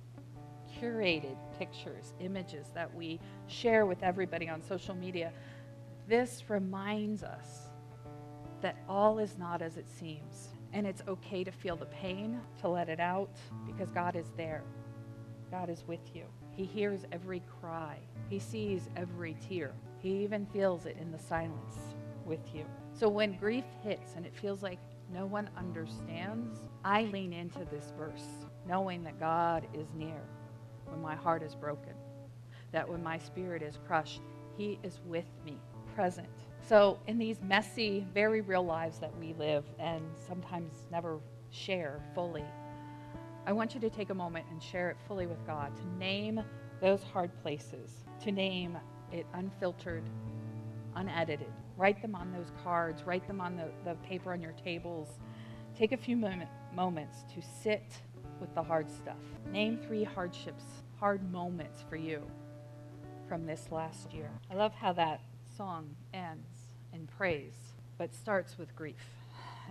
curated 0.80 1.36
pictures 1.60 2.14
images 2.22 2.68
that 2.74 2.94
we 2.96 3.20
share 3.48 3.86
with 3.86 4.02
everybody 4.04 4.48
on 4.48 4.62
social 4.62 4.96
media 4.96 5.34
this 6.08 6.44
reminds 6.48 7.24
us 7.24 7.70
that 8.62 8.78
all 8.88 9.20
is 9.20 9.38
not 9.38 9.62
as 9.62 9.78
it 9.78 9.90
seems. 9.90 10.50
And 10.74 10.88
it's 10.88 11.02
okay 11.08 11.44
to 11.44 11.52
feel 11.52 11.76
the 11.76 11.86
pain 11.88 12.40
to 12.62 12.70
let 12.70 12.88
it 12.88 13.00
out 13.00 13.36
because 13.66 13.90
god 13.90 14.16
is 14.16 14.32
there. 14.38 14.64
God 15.50 15.70
is 15.70 15.84
with 15.86 16.16
you 16.16 16.24
he 16.62 16.68
hears 16.68 17.06
every 17.12 17.41
cry. 17.60 17.98
He 18.30 18.38
sees 18.38 18.88
every 18.96 19.36
tear. 19.50 19.72
He 20.00 20.24
even 20.24 20.46
feels 20.46 20.86
it 20.86 20.96
in 21.01 21.12
the 21.12 21.18
silence 21.18 21.96
with 22.24 22.53
you. 22.53 22.65
So 22.94 23.10
when 23.10 23.36
grief 23.38 23.63
hits 23.84 24.13
and 24.15 24.27
it 24.27 24.36
feels 24.36 24.62
like 24.62 24.77
no 25.12 25.25
one 25.25 25.50
understands, 25.58 26.60
I 26.86 27.06
lean 27.06 27.34
into 27.34 27.65
this 27.72 27.94
verse, 27.98 28.46
knowing 28.68 29.03
that 29.06 29.20
God 29.20 29.65
is 29.74 29.88
near 29.96 30.22
when 30.86 31.01
my 31.01 31.15
heart 31.15 31.41
is 31.41 31.56
broken, 31.56 31.94
that 32.72 32.88
when 32.88 33.01
my 33.01 33.18
spirit 33.18 33.63
is 33.63 33.80
crushed, 33.88 34.22
He 34.56 34.77
is 34.84 35.00
with 35.08 35.25
me, 35.44 35.58
present. 35.96 36.27
So, 36.62 37.00
in 37.08 37.18
these 37.18 37.41
messy, 37.41 38.06
very 38.13 38.41
real 38.41 38.63
lives 38.63 39.00
that 39.00 39.18
we 39.20 39.34
live 39.34 39.65
and 39.80 40.03
sometimes 40.27 40.74
never 40.91 41.20
share 41.50 42.00
fully, 42.13 42.46
I 43.46 43.54
want 43.54 43.74
you 43.74 43.82
to 43.82 43.90
take 43.90 44.12
a 44.12 44.14
moment 44.14 44.46
and 44.52 44.62
share 44.62 44.92
it 44.92 44.98
fully 45.08 45.26
with 45.26 45.46
God, 45.48 45.76
to 45.76 45.98
name 45.98 46.44
those 46.80 47.02
hard 47.12 47.32
places, 47.42 47.92
to 48.24 48.32
name 48.32 48.78
it 49.12 49.26
unfiltered, 49.34 50.04
unedited. 50.96 51.52
Write 51.76 52.02
them 52.02 52.14
on 52.14 52.32
those 52.32 52.52
cards, 52.64 53.04
write 53.04 53.26
them 53.28 53.42
on 53.42 53.56
the, 53.56 53.70
the 53.84 53.96
paper 54.08 54.32
on 54.34 54.42
your 54.42 54.52
tables. 54.54 55.10
Take 55.76 55.92
a 55.92 55.98
few 55.98 56.16
moment, 56.16 56.50
moments 56.74 57.24
to 57.34 57.42
sit 57.42 57.84
with 58.40 58.54
the 58.54 58.62
hard 58.62 58.90
stuff. 58.90 59.18
Name 59.52 59.80
three 59.88 60.04
hardships, 60.04 60.64
hard 61.00 61.32
moments 61.32 61.84
for 61.90 61.96
you 61.96 62.22
from 63.28 63.46
this 63.46 63.68
last 63.72 64.14
year. 64.14 64.30
I 64.52 64.56
love 64.56 64.74
how 64.74 64.94
that 64.94 65.22
song 65.58 65.96
ends 66.14 66.48
in 66.94 67.08
praise, 67.08 67.56
but 67.98 68.14
starts 68.14 68.58
with 68.58 68.76
grief. 68.76 69.08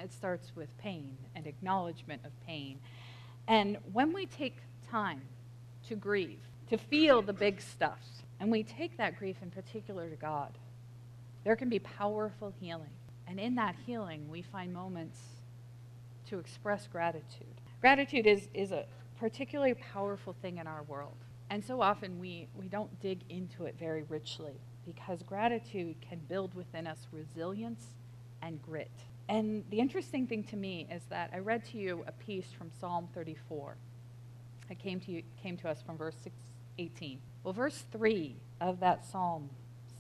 It 0.03 0.13
starts 0.13 0.53
with 0.57 0.77
pain 0.79 1.17
and 1.35 1.47
acknowledgement 1.47 2.25
of 2.25 2.33
pain. 2.47 2.81
And 3.51 3.79
when 3.93 4.13
we 4.13 4.27
take 4.27 4.59
time 4.93 5.23
to 5.89 5.97
grieve, 5.97 6.39
to 6.69 6.79
feel 6.79 7.21
the 7.21 7.33
big 7.33 7.61
stuff, 7.61 7.99
and 8.39 8.49
we 8.49 8.63
take 8.63 8.97
that 8.99 9.19
grief 9.19 9.39
in 9.43 9.51
particular 9.51 10.09
to 10.09 10.15
God, 10.15 10.57
there 11.43 11.57
can 11.57 11.69
be 11.69 11.81
powerful 11.81 12.55
healing. 12.61 12.93
And 13.27 13.41
in 13.41 13.57
that 13.57 13.75
healing, 13.85 14.29
we 14.31 14.41
find 14.41 14.73
moments 14.73 15.19
to 16.29 16.39
express 16.39 16.87
gratitude. 16.87 17.61
Gratitude 17.81 18.25
is, 18.25 18.49
is 18.55 18.71
a 18.71 18.85
particularly 19.19 19.75
powerful 19.75 20.37
thing 20.41 20.59
in 20.59 20.69
our 20.69 20.85
world. 20.85 21.17
And 21.51 21.65
so 21.65 21.83
often 21.83 22.21
we, 22.21 22.47
we 22.55 22.69
don't 22.69 23.01
dig 23.01 23.19
into 23.29 23.65
it 23.65 23.75
very 23.81 24.05
richly 24.05 24.61
because 24.87 25.25
gratitude 25.25 25.97
can 26.09 26.21
build 26.29 26.55
within 26.55 26.87
us 26.87 27.09
resilience 27.11 27.83
and 28.43 28.63
grit. 28.63 28.93
And 29.31 29.63
the 29.71 29.79
interesting 29.79 30.27
thing 30.27 30.43
to 30.45 30.57
me 30.57 30.89
is 30.91 31.03
that 31.09 31.31
I 31.33 31.39
read 31.39 31.65
to 31.67 31.79
you 31.79 32.03
a 32.09 32.11
piece 32.11 32.49
from 32.51 32.69
Psalm 32.81 33.09
34. 33.15 33.77
It 34.69 34.79
came 34.81 34.99
to, 34.99 35.13
you, 35.13 35.23
came 35.41 35.57
to 35.59 35.69
us 35.69 35.81
from 35.81 35.97
verse 35.97 36.17
6, 36.25 36.35
18. 36.79 37.21
Well, 37.45 37.55
verse 37.55 37.85
3 37.93 38.35
of 38.61 38.81
that 38.81 39.07
psalm 39.07 39.51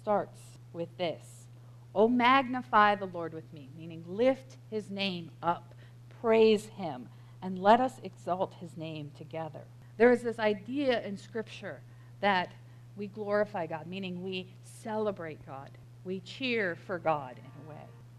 starts 0.03 0.41
with 0.73 0.89
this 0.99 1.47
Oh, 1.95 2.09
magnify 2.09 2.97
the 2.97 3.07
Lord 3.07 3.33
with 3.33 3.53
me, 3.53 3.69
meaning 3.79 4.03
lift 4.05 4.57
his 4.69 4.91
name 4.91 5.31
up, 5.45 5.75
praise 6.21 6.67
him, 6.67 7.09
and 7.41 7.57
let 7.57 7.81
us 7.81 8.01
exalt 8.03 8.55
his 8.55 8.77
name 8.77 9.13
together. 9.17 9.63
There 9.97 10.13
is 10.13 10.23
this 10.23 10.41
idea 10.41 11.03
in 11.03 11.17
Scripture 11.17 11.83
that 12.21 12.51
we 12.97 13.07
glorify 13.07 13.67
God, 13.67 13.87
meaning 13.87 14.25
we 14.25 14.49
celebrate 14.65 15.47
God. 15.47 15.71
We 16.05 16.19
cheer 16.21 16.75
for 16.75 16.99
God. 16.99 17.37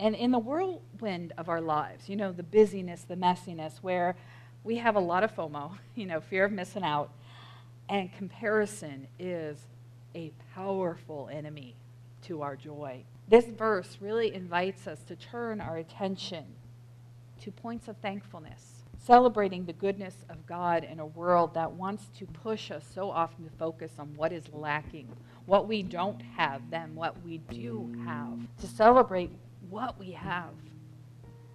And 0.02 0.16
in 0.16 0.32
the 0.32 0.40
whirlwind 0.40 1.32
of 1.38 1.48
our 1.48 1.62
lives, 1.62 2.10
you 2.10 2.16
know, 2.16 2.32
the 2.32 2.42
busyness, 2.42 3.04
the 3.04 3.16
messiness, 3.16 3.78
where 3.84 4.16
we 4.64 4.78
have 4.78 4.96
a 4.96 5.00
lot 5.00 5.24
of 5.24 5.36
FOMO, 5.36 5.78
you 5.96 6.08
know, 6.08 6.20
fear 6.20 6.46
of 6.46 6.52
missing 6.52 6.84
out, 6.84 7.12
and 7.88 8.12
comparison 8.12 9.08
is 9.20 9.60
a 10.16 10.32
powerful 10.56 11.30
enemy 11.32 11.76
to 12.24 12.42
our 12.42 12.56
joy. 12.56 13.04
This 13.30 13.46
verse 13.46 14.00
really 14.02 14.34
invites 14.34 14.88
us 14.88 15.04
to 15.08 15.16
turn 15.16 15.62
our 15.62 15.78
attention 15.78 16.46
to 17.42 17.52
points 17.52 17.88
of 17.88 17.96
thankfulness 17.98 18.82
celebrating 19.06 19.66
the 19.66 19.74
goodness 19.74 20.16
of 20.30 20.46
God 20.46 20.84
in 20.84 21.00
a 21.00 21.06
world 21.06 21.54
that 21.56 21.72
wants 21.72 22.06
to 22.20 22.26
push 22.26 22.70
us 22.70 22.84
so 22.94 23.10
often 23.10 23.46
to 23.46 23.52
focus 23.58 23.92
on 23.98 24.14
what 24.16 24.32
is 24.32 24.44
lacking, 24.54 25.08
what 25.46 25.68
we 25.68 25.82
don't 25.82 26.22
have, 26.22 26.62
than 26.70 26.94
what 26.94 27.16
we 27.24 27.40
do 27.50 27.92
have, 28.06 28.38
to 28.60 28.68
celebrate 28.68 29.32
what 29.72 29.98
we 29.98 30.12
have 30.12 30.52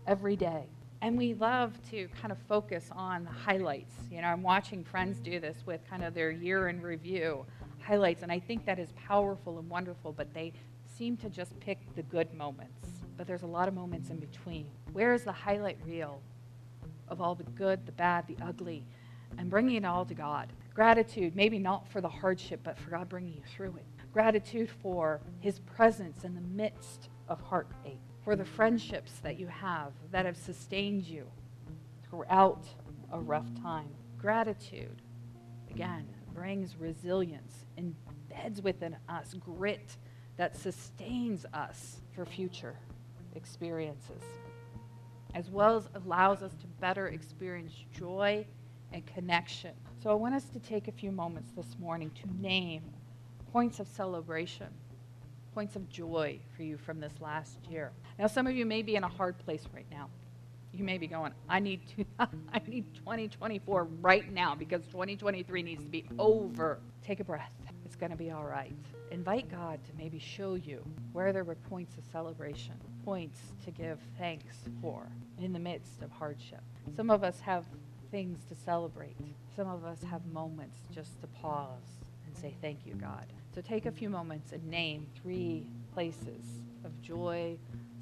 every 0.06 0.34
day. 0.34 0.64
And 1.02 1.18
we 1.18 1.34
love 1.34 1.78
to 1.90 2.08
kind 2.20 2.32
of 2.32 2.38
focus 2.48 2.88
on 2.90 3.24
the 3.24 3.30
highlights. 3.30 3.94
You 4.10 4.22
know, 4.22 4.28
I'm 4.28 4.42
watching 4.42 4.82
friends 4.82 5.20
do 5.20 5.38
this 5.38 5.58
with 5.66 5.80
kind 5.88 6.02
of 6.02 6.14
their 6.14 6.30
year 6.30 6.68
in 6.68 6.80
review 6.80 7.44
highlights, 7.80 8.22
and 8.22 8.32
I 8.32 8.40
think 8.40 8.64
that 8.64 8.78
is 8.78 8.88
powerful 8.92 9.58
and 9.58 9.68
wonderful, 9.68 10.12
but 10.12 10.32
they 10.32 10.52
seem 10.96 11.16
to 11.18 11.28
just 11.28 11.58
pick 11.60 11.78
the 11.94 12.02
good 12.02 12.32
moments. 12.34 12.88
But 13.18 13.26
there's 13.26 13.42
a 13.42 13.46
lot 13.46 13.68
of 13.68 13.74
moments 13.74 14.10
in 14.10 14.16
between. 14.16 14.66
Where 14.92 15.12
is 15.12 15.22
the 15.22 15.32
highlight 15.32 15.78
reel 15.86 16.20
of 17.08 17.20
all 17.20 17.34
the 17.34 17.44
good, 17.44 17.84
the 17.86 17.92
bad, 17.92 18.26
the 18.26 18.36
ugly, 18.42 18.84
and 19.38 19.50
bringing 19.50 19.76
it 19.76 19.84
all 19.84 20.04
to 20.04 20.14
God. 20.14 20.52
Gratitude, 20.74 21.36
maybe 21.36 21.58
not 21.58 21.88
for 21.88 22.00
the 22.00 22.08
hardship, 22.08 22.60
but 22.64 22.78
for 22.78 22.90
God 22.90 23.08
bringing 23.08 23.34
you 23.34 23.42
through 23.54 23.76
it. 23.76 23.84
Gratitude 24.12 24.70
for 24.82 25.20
His 25.40 25.58
presence 25.60 26.24
in 26.24 26.34
the 26.34 26.40
midst 26.40 27.08
of 27.28 27.40
heartache, 27.40 28.00
for 28.22 28.36
the 28.36 28.44
friendships 28.44 29.12
that 29.22 29.38
you 29.38 29.46
have 29.46 29.92
that 30.10 30.26
have 30.26 30.36
sustained 30.36 31.04
you 31.04 31.26
throughout 32.08 32.64
a 33.12 33.18
rough 33.18 33.48
time. 33.62 33.88
Gratitude, 34.18 35.02
again, 35.70 36.06
brings 36.34 36.76
resilience, 36.76 37.64
and 37.76 37.94
embeds 38.30 38.62
within 38.62 38.96
us 39.08 39.34
grit 39.34 39.96
that 40.36 40.56
sustains 40.56 41.46
us 41.52 42.00
for 42.14 42.24
future 42.24 42.76
experiences 43.34 44.22
as 45.36 45.50
well 45.50 45.76
as 45.76 45.86
allows 45.94 46.42
us 46.42 46.54
to 46.54 46.66
better 46.80 47.08
experience 47.08 47.72
joy 47.92 48.44
and 48.92 49.04
connection. 49.06 49.72
So 50.02 50.10
I 50.10 50.14
want 50.14 50.34
us 50.34 50.44
to 50.46 50.58
take 50.58 50.88
a 50.88 50.92
few 50.92 51.12
moments 51.12 51.50
this 51.54 51.76
morning 51.78 52.10
to 52.22 52.42
name 52.42 52.82
points 53.52 53.78
of 53.78 53.86
celebration, 53.86 54.68
points 55.56 55.74
of 55.74 55.88
joy 55.88 56.38
for 56.54 56.64
you 56.64 56.76
from 56.76 57.00
this 57.00 57.14
last 57.18 57.56
year. 57.70 57.90
Now, 58.18 58.26
some 58.26 58.46
of 58.46 58.54
you 58.54 58.66
may 58.66 58.82
be 58.82 58.94
in 58.94 59.04
a 59.04 59.08
hard 59.08 59.38
place 59.38 59.62
right 59.74 59.86
now. 59.90 60.10
You 60.74 60.84
may 60.84 60.98
be 60.98 61.06
going, 61.06 61.32
I 61.48 61.60
need 61.60 61.80
to, 61.96 62.04
I 62.52 62.60
need 62.66 62.94
2024 62.94 63.84
right 64.02 64.30
now 64.30 64.54
because 64.54 64.82
2023 64.88 65.62
needs 65.62 65.82
to 65.82 65.88
be 65.88 66.04
over. 66.18 66.78
Take 67.02 67.20
a 67.20 67.24
breath. 67.24 67.54
It's 67.86 67.96
going 67.96 68.10
to 68.10 68.18
be 68.18 68.30
all 68.30 68.44
right. 68.44 68.76
Invite 69.10 69.50
God 69.50 69.82
to 69.84 69.92
maybe 69.96 70.18
show 70.18 70.56
you 70.56 70.84
where 71.14 71.32
there 71.32 71.44
were 71.44 71.54
points 71.54 71.96
of 71.96 72.04
celebration 72.12 72.74
points 73.02 73.40
to 73.64 73.70
give 73.70 73.98
thanks 74.18 74.56
for 74.82 75.08
in 75.40 75.54
the 75.54 75.58
midst 75.58 76.02
of 76.02 76.10
hardship. 76.10 76.60
Some 76.94 77.08
of 77.08 77.24
us 77.24 77.40
have 77.40 77.64
things 78.10 78.40
to 78.50 78.54
celebrate. 78.54 79.16
Some 79.56 79.70
of 79.70 79.86
us 79.86 80.02
have 80.02 80.26
moments 80.26 80.80
just 80.94 81.18
to 81.22 81.26
pause 81.28 82.02
and 82.26 82.36
say, 82.36 82.54
Thank 82.60 82.84
you, 82.84 82.92
God. 82.92 83.24
So 83.56 83.62
take 83.62 83.86
a 83.86 83.90
few 83.90 84.10
moments 84.10 84.52
and 84.52 84.62
name 84.68 85.06
three 85.22 85.64
places 85.94 86.44
of 86.84 87.00
joy, 87.00 87.56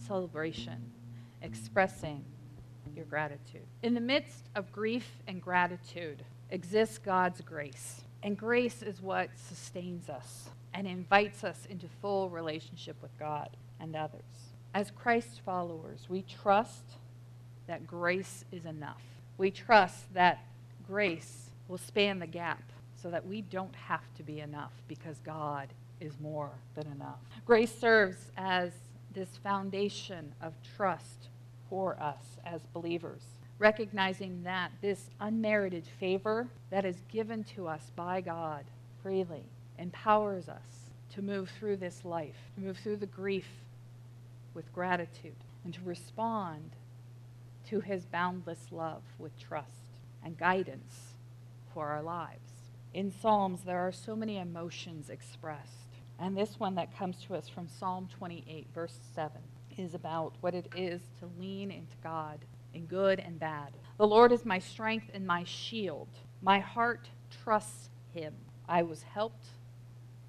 celebration, 0.04 0.82
expressing 1.42 2.24
your 2.96 3.04
gratitude. 3.04 3.62
In 3.84 3.94
the 3.94 4.00
midst 4.00 4.46
of 4.56 4.72
grief 4.72 5.08
and 5.28 5.40
gratitude 5.40 6.24
exists 6.50 6.98
God's 6.98 7.40
grace. 7.40 8.00
And 8.24 8.36
grace 8.36 8.82
is 8.82 9.00
what 9.00 9.28
sustains 9.36 10.08
us 10.08 10.48
and 10.72 10.88
invites 10.88 11.44
us 11.44 11.68
into 11.70 11.86
full 12.02 12.30
relationship 12.30 13.00
with 13.00 13.16
God 13.16 13.50
and 13.78 13.94
others. 13.94 14.22
As 14.74 14.90
Christ 14.90 15.40
followers, 15.46 16.06
we 16.08 16.22
trust 16.22 16.82
that 17.68 17.86
grace 17.86 18.44
is 18.50 18.64
enough. 18.64 19.04
We 19.38 19.52
trust 19.52 20.12
that 20.14 20.46
grace 20.84 21.50
will 21.68 21.78
span 21.78 22.18
the 22.18 22.26
gap 22.26 22.60
so 23.04 23.10
that 23.10 23.26
we 23.26 23.42
don't 23.42 23.74
have 23.74 24.00
to 24.16 24.22
be 24.22 24.40
enough 24.40 24.72
because 24.88 25.18
God 25.18 25.68
is 26.00 26.18
more 26.20 26.50
than 26.74 26.86
enough. 26.86 27.18
Grace 27.44 27.78
serves 27.78 28.32
as 28.38 28.72
this 29.12 29.28
foundation 29.42 30.32
of 30.40 30.54
trust 30.74 31.28
for 31.68 32.00
us 32.00 32.38
as 32.46 32.62
believers, 32.72 33.20
recognizing 33.58 34.42
that 34.44 34.72
this 34.80 35.10
unmerited 35.20 35.84
favor 36.00 36.48
that 36.70 36.86
is 36.86 36.96
given 37.12 37.44
to 37.44 37.68
us 37.68 37.92
by 37.94 38.22
God 38.22 38.64
freely 39.02 39.44
empowers 39.78 40.48
us 40.48 40.88
to 41.12 41.20
move 41.20 41.50
through 41.58 41.76
this 41.76 42.06
life, 42.06 42.38
to 42.54 42.62
move 42.62 42.78
through 42.78 42.96
the 42.96 43.06
grief 43.06 43.48
with 44.54 44.72
gratitude 44.72 45.36
and 45.62 45.74
to 45.74 45.80
respond 45.84 46.70
to 47.68 47.80
his 47.80 48.06
boundless 48.06 48.68
love 48.70 49.02
with 49.18 49.38
trust 49.38 49.98
and 50.24 50.38
guidance 50.38 51.12
for 51.74 51.88
our 51.88 52.02
lives. 52.02 52.53
In 52.94 53.10
Psalms, 53.10 53.62
there 53.64 53.80
are 53.80 53.90
so 53.90 54.14
many 54.14 54.38
emotions 54.38 55.10
expressed. 55.10 55.98
And 56.20 56.36
this 56.36 56.60
one 56.60 56.76
that 56.76 56.96
comes 56.96 57.16
to 57.24 57.34
us 57.34 57.48
from 57.48 57.66
Psalm 57.66 58.08
28, 58.16 58.68
verse 58.72 58.96
7, 59.16 59.32
is 59.76 59.94
about 59.94 60.34
what 60.40 60.54
it 60.54 60.68
is 60.76 61.00
to 61.18 61.28
lean 61.36 61.72
into 61.72 61.96
God 62.04 62.38
in 62.72 62.86
good 62.86 63.18
and 63.18 63.36
bad. 63.36 63.72
The 63.98 64.06
Lord 64.06 64.30
is 64.30 64.44
my 64.44 64.60
strength 64.60 65.10
and 65.12 65.26
my 65.26 65.42
shield. 65.42 66.06
My 66.40 66.60
heart 66.60 67.08
trusts 67.42 67.90
him. 68.12 68.32
I 68.68 68.84
was 68.84 69.02
helped. 69.02 69.46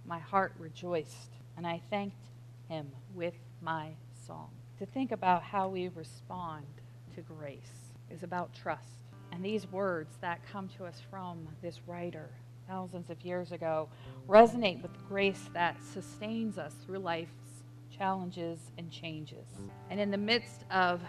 My 0.04 0.18
heart 0.18 0.56
rejoiced. 0.58 1.36
And 1.58 1.68
I 1.68 1.84
thanked 1.92 2.30
him 2.68 2.88
with 3.14 3.36
my 3.62 3.92
song. 4.26 4.50
To 4.80 4.88
think 4.88 5.12
about 5.12 5.44
how 5.44 5.68
we 5.68 5.90
respond 5.90 6.66
to 7.14 7.22
grace 7.22 7.92
is 8.10 8.24
about 8.24 8.56
trust. 8.56 9.04
And 9.32 9.46
these 9.46 9.72
words 9.72 10.16
that 10.22 10.40
come 10.52 10.68
to 10.78 10.86
us 10.86 11.00
from 11.12 11.48
this 11.62 11.80
writer 11.86 12.32
thousands 12.68 13.10
of 13.10 13.22
years 13.22 13.52
ago 13.52 13.90
resonate 14.28 14.82
with 14.82 14.94
the 14.94 15.04
grace 15.08 15.50
that 15.54 15.78
sustains 15.84 16.58
us 16.58 16.74
through 16.86 17.00
life's 17.00 17.64
challenges 17.96 18.60
and 18.78 18.92
changes. 18.92 19.48
And 19.90 20.00
in 20.00 20.12
the 20.12 20.18
midst 20.18 20.66
of 20.72 21.02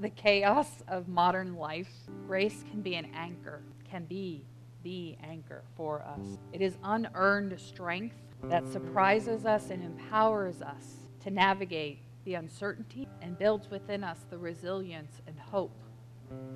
the 0.00 0.10
chaos 0.10 0.68
of 0.88 1.08
modern 1.08 1.56
life, 1.56 1.90
grace 2.26 2.64
can 2.70 2.82
be 2.82 2.94
an 2.94 3.08
anchor, 3.14 3.62
can 3.90 4.04
be 4.04 4.44
the 4.82 5.16
anchor 5.22 5.62
for 5.76 6.02
us. 6.02 6.38
It 6.52 6.62
is 6.62 6.76
unearned 6.84 7.58
strength 7.60 8.16
that 8.44 8.68
surprises 8.68 9.44
us 9.46 9.70
and 9.70 9.82
empowers 9.82 10.62
us 10.62 11.06
to 11.24 11.30
navigate 11.30 11.98
the 12.24 12.34
uncertainty 12.34 13.08
and 13.22 13.38
builds 13.38 13.70
within 13.70 14.04
us 14.04 14.18
the 14.30 14.38
resilience 14.38 15.20
and 15.26 15.38
hope 15.38 15.76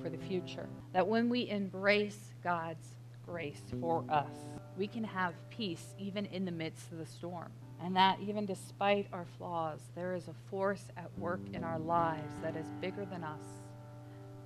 for 0.01 0.09
the 0.09 0.17
future. 0.17 0.67
That 0.93 1.07
when 1.07 1.29
we 1.29 1.49
embrace 1.49 2.33
God's 2.43 2.87
grace 3.31 3.61
for 3.79 4.03
us, 4.09 4.35
we 4.77 4.87
can 4.87 5.05
have 5.05 5.33
peace 5.49 5.95
even 5.97 6.25
in 6.25 6.43
the 6.43 6.51
midst 6.51 6.91
of 6.91 6.97
the 6.97 7.05
storm. 7.05 7.49
And 7.81 7.95
that 7.95 8.19
even 8.19 8.45
despite 8.45 9.07
our 9.13 9.25
flaws, 9.37 9.79
there 9.95 10.15
is 10.15 10.27
a 10.27 10.33
force 10.49 10.83
at 10.97 11.17
work 11.17 11.39
in 11.53 11.63
our 11.63 11.79
lives 11.79 12.33
that 12.43 12.55
is 12.57 12.65
bigger 12.81 13.05
than 13.05 13.23
us, 13.23 13.41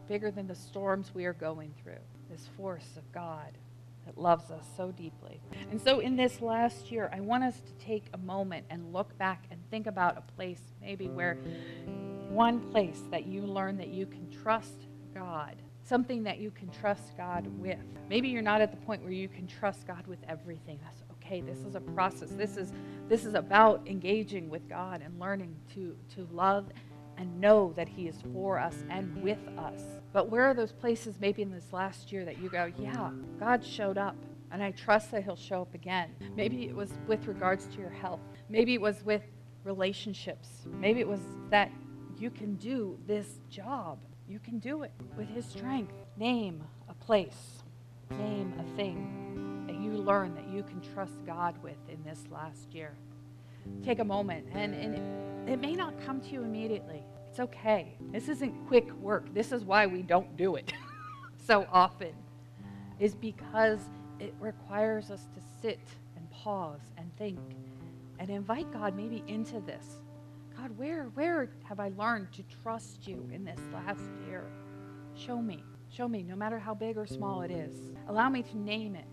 bigger 0.07 0.29
than 0.29 0.47
the 0.47 0.55
storms 0.55 1.11
we 1.13 1.25
are 1.25 1.33
going 1.33 1.73
through. 1.81 1.99
This 2.29 2.47
force 2.55 2.95
of 2.95 3.11
God 3.11 3.57
that 4.05 4.17
loves 4.19 4.51
us 4.51 4.65
so 4.77 4.91
deeply. 4.91 5.41
And 5.71 5.81
so, 5.81 5.99
in 5.99 6.15
this 6.15 6.39
last 6.39 6.91
year, 6.91 7.09
I 7.11 7.19
want 7.21 7.43
us 7.43 7.59
to 7.59 7.85
take 7.85 8.05
a 8.13 8.17
moment 8.17 8.65
and 8.69 8.93
look 8.93 9.17
back 9.17 9.45
and 9.49 9.59
think 9.71 9.87
about 9.87 10.17
a 10.17 10.21
place 10.33 10.61
maybe 10.79 11.09
where 11.09 11.37
one 12.29 12.59
place 12.71 13.01
that 13.09 13.25
you 13.25 13.41
learn 13.41 13.77
that 13.77 13.89
you 13.89 14.05
can 14.05 14.29
trust 14.43 14.85
God, 15.13 15.55
something 15.85 16.23
that 16.23 16.39
you 16.39 16.51
can 16.51 16.69
trust 16.69 17.15
God 17.15 17.47
with. 17.59 17.77
Maybe 18.09 18.27
you're 18.29 18.41
not 18.41 18.61
at 18.61 18.71
the 18.71 18.77
point 18.77 19.03
where 19.03 19.11
you 19.11 19.27
can 19.27 19.47
trust 19.47 19.85
God 19.85 20.05
with 20.07 20.19
everything. 20.27 20.79
That's 20.83 21.03
okay. 21.13 21.41
This 21.41 21.59
is 21.59 21.75
a 21.75 21.79
process. 21.79 22.29
This 22.31 22.57
is 22.57 22.73
this 23.07 23.25
is 23.25 23.35
about 23.35 23.87
engaging 23.87 24.49
with 24.49 24.67
God 24.67 25.01
and 25.01 25.19
learning 25.19 25.55
to 25.75 25.95
to 26.15 26.27
love 26.31 26.67
and 27.17 27.39
know 27.39 27.73
that 27.75 27.87
He 27.87 28.07
is 28.07 28.15
for 28.33 28.59
us 28.59 28.83
and 28.89 29.21
with 29.21 29.39
us. 29.57 29.81
But 30.11 30.29
where 30.29 30.43
are 30.43 30.53
those 30.53 30.71
places 30.71 31.15
maybe 31.19 31.41
in 31.41 31.51
this 31.51 31.71
last 31.71 32.11
year 32.11 32.25
that 32.25 32.39
you 32.39 32.49
go, 32.49 32.71
yeah, 32.79 33.11
God 33.39 33.63
showed 33.63 33.97
up 33.97 34.15
and 34.51 34.61
I 34.63 34.71
trust 34.71 35.11
that 35.11 35.23
He'll 35.23 35.35
show 35.35 35.61
up 35.61 35.73
again? 35.73 36.09
Maybe 36.35 36.65
it 36.65 36.75
was 36.75 36.91
with 37.07 37.27
regards 37.27 37.67
to 37.67 37.77
your 37.77 37.89
health. 37.89 38.21
Maybe 38.49 38.73
it 38.73 38.81
was 38.81 39.03
with 39.03 39.23
relationships. 39.63 40.49
Maybe 40.65 40.99
it 40.99 41.07
was 41.07 41.21
that 41.49 41.71
you 42.17 42.29
can 42.29 42.55
do 42.55 42.97
this 43.07 43.39
job. 43.49 43.99
You 44.27 44.39
can 44.39 44.59
do 44.59 44.83
it 44.83 44.91
with 45.17 45.27
His 45.29 45.45
strength. 45.45 45.93
Name 46.17 46.63
a 46.89 46.93
place, 46.93 47.63
name 48.11 48.53
a 48.59 48.75
thing 48.75 49.63
that 49.67 49.75
you 49.75 49.91
learn 49.91 50.33
that 50.35 50.47
you 50.47 50.63
can 50.63 50.81
trust 50.93 51.13
God 51.25 51.55
with 51.61 51.77
in 51.89 52.03
this 52.03 52.23
last 52.31 52.73
year. 52.73 52.95
Take 53.83 53.99
a 53.99 54.03
moment, 54.03 54.47
and, 54.53 54.73
and 54.73 55.49
it, 55.49 55.59
may 55.59 55.73
not 55.73 55.93
come 56.05 56.21
to 56.21 56.27
you 56.29 56.43
immediately. 56.43 57.03
It's 57.29 57.39
okay. 57.39 57.97
This 58.11 58.29
isn't 58.29 58.67
quick 58.67 58.91
work. 58.93 59.33
This 59.33 59.51
is 59.51 59.63
why 59.63 59.87
we 59.87 60.01
don't 60.01 60.37
do 60.37 60.55
it 60.55 60.73
so 61.45 61.67
often, 61.71 62.13
is 62.99 63.13
because 63.13 63.79
it 64.19 64.33
requires 64.39 65.11
us 65.11 65.27
to 65.35 65.41
sit 65.61 65.79
and 66.15 66.29
pause 66.31 66.79
and 66.97 67.11
think 67.17 67.39
and 68.19 68.29
invite 68.29 68.71
God 68.71 68.95
maybe 68.95 69.23
into 69.27 69.59
this. 69.61 69.99
God, 70.65 70.77
where, 70.79 71.03
where 71.13 71.49
have 71.65 71.79
I 71.79 71.91
learned 71.95 72.31
to 72.33 72.43
trust 72.63 73.07
you 73.07 73.29
in 73.31 73.45
this 73.45 73.59
last 73.71 74.01
year? 74.27 74.43
Show 75.13 75.39
me. 75.39 75.63
Show 75.91 76.07
me, 76.07 76.23
no 76.23 76.35
matter 76.35 76.57
how 76.57 76.73
big 76.73 76.97
or 76.97 77.05
small 77.05 77.43
it 77.43 77.51
is. 77.51 77.75
Allow 78.07 78.29
me 78.29 78.41
to 78.41 78.57
name 78.57 78.95
it 78.95 79.05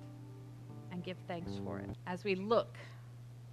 and 0.90 1.04
give 1.04 1.18
thanks 1.28 1.52
for 1.62 1.78
it 1.78 1.90
as 2.06 2.24
we 2.24 2.36
look 2.36 2.78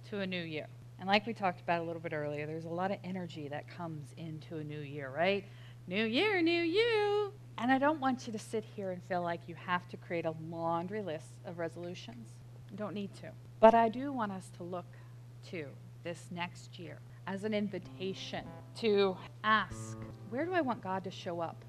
to 0.08 0.20
a 0.20 0.26
new 0.26 0.42
year. 0.42 0.66
And 0.98 1.08
like 1.08 1.26
we 1.26 1.34
talked 1.34 1.60
about 1.60 1.82
a 1.82 1.84
little 1.84 2.00
bit 2.00 2.14
earlier, 2.14 2.46
there's 2.46 2.64
a 2.64 2.70
lot 2.70 2.90
of 2.90 2.96
energy 3.04 3.48
that 3.48 3.68
comes 3.68 4.14
into 4.16 4.56
a 4.56 4.64
new 4.64 4.80
year, 4.80 5.12
right? 5.14 5.44
New 5.86 6.06
year, 6.06 6.40
new 6.40 6.62
you. 6.62 7.34
And 7.58 7.70
I 7.70 7.76
don't 7.76 8.00
want 8.00 8.26
you 8.26 8.32
to 8.32 8.38
sit 8.38 8.64
here 8.64 8.92
and 8.92 9.02
feel 9.02 9.20
like 9.20 9.40
you 9.46 9.56
have 9.56 9.86
to 9.90 9.98
create 9.98 10.24
a 10.24 10.32
laundry 10.48 11.02
list 11.02 11.34
of 11.44 11.58
resolutions. 11.58 12.30
You 12.70 12.78
don't 12.78 12.94
need 12.94 13.14
to. 13.16 13.28
But 13.60 13.74
I 13.74 13.90
do 13.90 14.10
want 14.10 14.32
us 14.32 14.50
to 14.56 14.62
look 14.62 14.86
to 15.50 15.66
this 16.02 16.28
next 16.30 16.78
year 16.78 16.98
as 17.26 17.44
an 17.44 17.54
invitation 17.54 18.44
to 18.78 19.16
ask, 19.44 19.96
where 20.30 20.44
do 20.44 20.52
I 20.52 20.60
want 20.60 20.82
God 20.82 21.04
to 21.04 21.10
show 21.10 21.40
up 21.40 21.64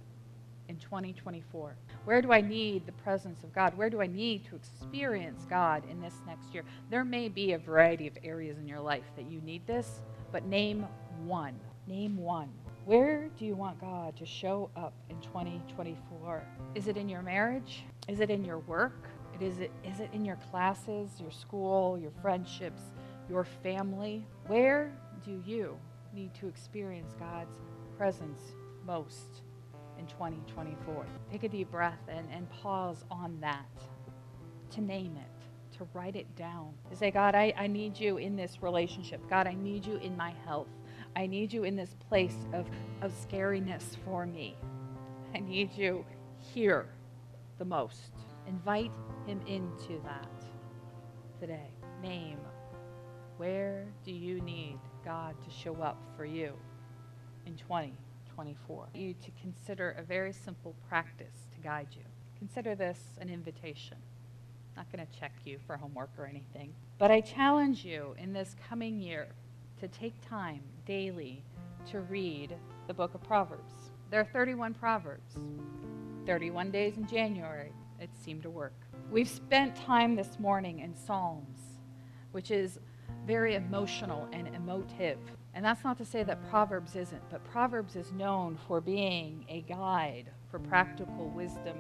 in 0.69 0.77
2024? 0.77 1.75
Where 2.05 2.21
do 2.21 2.31
I 2.31 2.41
need 2.41 2.85
the 2.85 2.91
presence 2.93 3.43
of 3.43 3.53
God? 3.53 3.77
Where 3.77 3.89
do 3.89 4.01
I 4.01 4.07
need 4.07 4.45
to 4.45 4.55
experience 4.55 5.45
God 5.49 5.83
in 5.89 6.01
this 6.01 6.15
next 6.25 6.53
year? 6.53 6.63
There 6.89 7.03
may 7.03 7.29
be 7.29 7.53
a 7.53 7.57
variety 7.57 8.07
of 8.07 8.17
areas 8.23 8.57
in 8.57 8.67
your 8.67 8.79
life 8.79 9.03
that 9.15 9.29
you 9.29 9.41
need 9.41 9.65
this, 9.67 10.01
but 10.31 10.45
name 10.45 10.85
one. 11.25 11.59
Name 11.87 12.17
one. 12.17 12.49
Where 12.85 13.29
do 13.37 13.45
you 13.45 13.55
want 13.55 13.79
God 13.79 14.15
to 14.17 14.25
show 14.25 14.69
up 14.75 14.93
in 15.09 15.19
2024? 15.21 16.43
Is 16.73 16.87
it 16.87 16.97
in 16.97 17.07
your 17.07 17.21
marriage? 17.21 17.83
Is 18.07 18.19
it 18.19 18.29
in 18.29 18.43
your 18.43 18.59
work? 18.59 19.09
Is 19.39 19.59
it, 19.59 19.71
is 19.83 19.99
it 19.99 20.09
in 20.13 20.23
your 20.23 20.37
classes, 20.51 21.09
your 21.19 21.31
school, 21.31 21.97
your 21.97 22.11
friendships, 22.21 22.81
your 23.29 23.43
family? 23.43 24.25
Where 24.47 24.91
do 25.23 25.41
you 25.45 25.77
need 26.13 26.33
to 26.35 26.47
experience 26.47 27.13
God's 27.19 27.55
presence 27.97 28.39
most? 28.85 29.41
in 30.01 30.07
2024. 30.07 31.05
Take 31.31 31.43
a 31.43 31.49
deep 31.49 31.71
breath 31.71 31.99
and, 32.09 32.27
and 32.31 32.49
pause 32.49 33.05
on 33.09 33.37
that 33.41 33.65
to 34.71 34.81
name 34.81 35.15
it, 35.17 35.77
to 35.77 35.87
write 35.93 36.15
it 36.15 36.35
down, 36.35 36.73
to 36.89 36.95
say, 36.95 37.11
God, 37.11 37.35
I, 37.35 37.53
I 37.57 37.67
need 37.67 37.99
you 37.99 38.17
in 38.17 38.35
this 38.35 38.61
relationship. 38.61 39.21
God, 39.29 39.47
I 39.47 39.53
need 39.53 39.85
you 39.85 39.97
in 39.97 40.17
my 40.17 40.33
health. 40.45 40.69
I 41.15 41.27
need 41.27 41.53
you 41.53 41.65
in 41.65 41.75
this 41.75 41.95
place 42.09 42.35
of, 42.53 42.67
of 43.01 43.11
scariness 43.11 43.95
for 44.05 44.25
me. 44.25 44.55
I 45.35 45.39
need 45.39 45.71
you 45.73 46.05
here 46.37 46.87
the 47.57 47.65
most. 47.65 48.13
Invite 48.47 48.91
him 49.27 49.41
into 49.45 50.01
that 50.03 50.29
today. 51.39 51.69
Name 52.01 52.39
where 53.41 53.87
do 54.05 54.11
you 54.11 54.39
need 54.41 54.77
God 55.03 55.35
to 55.43 55.49
show 55.51 55.75
up 55.75 55.97
for 56.15 56.25
you 56.25 56.53
in 57.45 57.55
2024. 57.55 58.87
You 58.93 59.13
to 59.13 59.31
consider 59.41 59.95
a 59.97 60.03
very 60.03 60.33
simple 60.33 60.75
practice 60.87 61.47
to 61.53 61.61
guide 61.61 61.87
you. 61.91 62.03
Consider 62.37 62.75
this 62.75 62.99
an 63.19 63.29
invitation. 63.29 63.97
I'm 64.75 64.83
not 64.83 64.91
going 64.91 65.05
to 65.05 65.19
check 65.19 65.33
you 65.45 65.59
for 65.67 65.77
homework 65.77 66.11
or 66.17 66.25
anything, 66.25 66.73
but 66.97 67.11
I 67.11 67.21
challenge 67.21 67.83
you 67.83 68.15
in 68.17 68.33
this 68.33 68.55
coming 68.69 68.99
year 68.99 69.27
to 69.79 69.87
take 69.87 70.13
time 70.27 70.61
daily 70.85 71.43
to 71.89 72.01
read 72.01 72.55
the 72.87 72.93
book 72.93 73.13
of 73.13 73.23
Proverbs. 73.23 73.73
There 74.09 74.19
are 74.21 74.27
31 74.33 74.73
Proverbs, 74.75 75.35
31 76.25 76.71
days 76.71 76.97
in 76.97 77.07
January. 77.07 77.71
It 77.99 78.09
seemed 78.23 78.43
to 78.43 78.49
work. 78.49 78.73
We've 79.11 79.29
spent 79.29 79.75
time 79.75 80.15
this 80.15 80.39
morning 80.39 80.79
in 80.79 80.95
Psalms, 80.95 81.59
which 82.31 82.49
is 82.49 82.79
very 83.25 83.55
emotional 83.55 84.27
and 84.31 84.47
emotive. 84.55 85.17
And 85.53 85.63
that's 85.65 85.83
not 85.83 85.97
to 85.97 86.05
say 86.05 86.23
that 86.23 86.49
Proverbs 86.49 86.95
isn't, 86.95 87.21
but 87.29 87.43
Proverbs 87.43 87.95
is 87.95 88.11
known 88.13 88.57
for 88.67 88.81
being 88.81 89.45
a 89.49 89.61
guide 89.61 90.31
for 90.49 90.59
practical 90.59 91.29
wisdom 91.29 91.77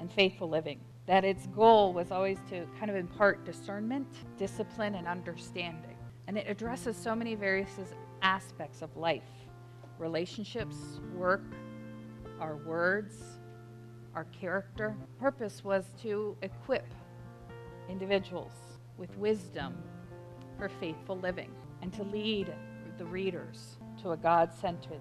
and 0.00 0.12
faithful 0.12 0.48
living. 0.48 0.80
That 1.06 1.24
its 1.24 1.46
goal 1.48 1.92
was 1.92 2.10
always 2.10 2.38
to 2.50 2.66
kind 2.78 2.90
of 2.90 2.96
impart 2.96 3.44
discernment, 3.44 4.08
discipline, 4.38 4.94
and 4.94 5.06
understanding. 5.06 5.96
And 6.26 6.38
it 6.38 6.46
addresses 6.48 6.96
so 6.96 7.14
many 7.14 7.34
various 7.34 7.70
aspects 8.22 8.82
of 8.82 8.96
life 8.96 9.22
relationships, 9.98 10.76
work, 11.14 11.44
our 12.40 12.56
words, 12.56 13.14
our 14.14 14.24
character. 14.24 14.96
Purpose 15.20 15.62
was 15.62 15.84
to 16.02 16.36
equip 16.42 16.86
individuals 17.88 18.52
with 18.96 19.16
wisdom 19.16 19.74
for 20.62 20.68
faithful 20.68 21.18
living 21.18 21.50
and 21.80 21.92
to 21.92 22.04
lead 22.04 22.54
the 22.96 23.04
readers 23.04 23.78
to 24.00 24.12
a 24.12 24.16
God 24.16 24.54
centered 24.54 25.00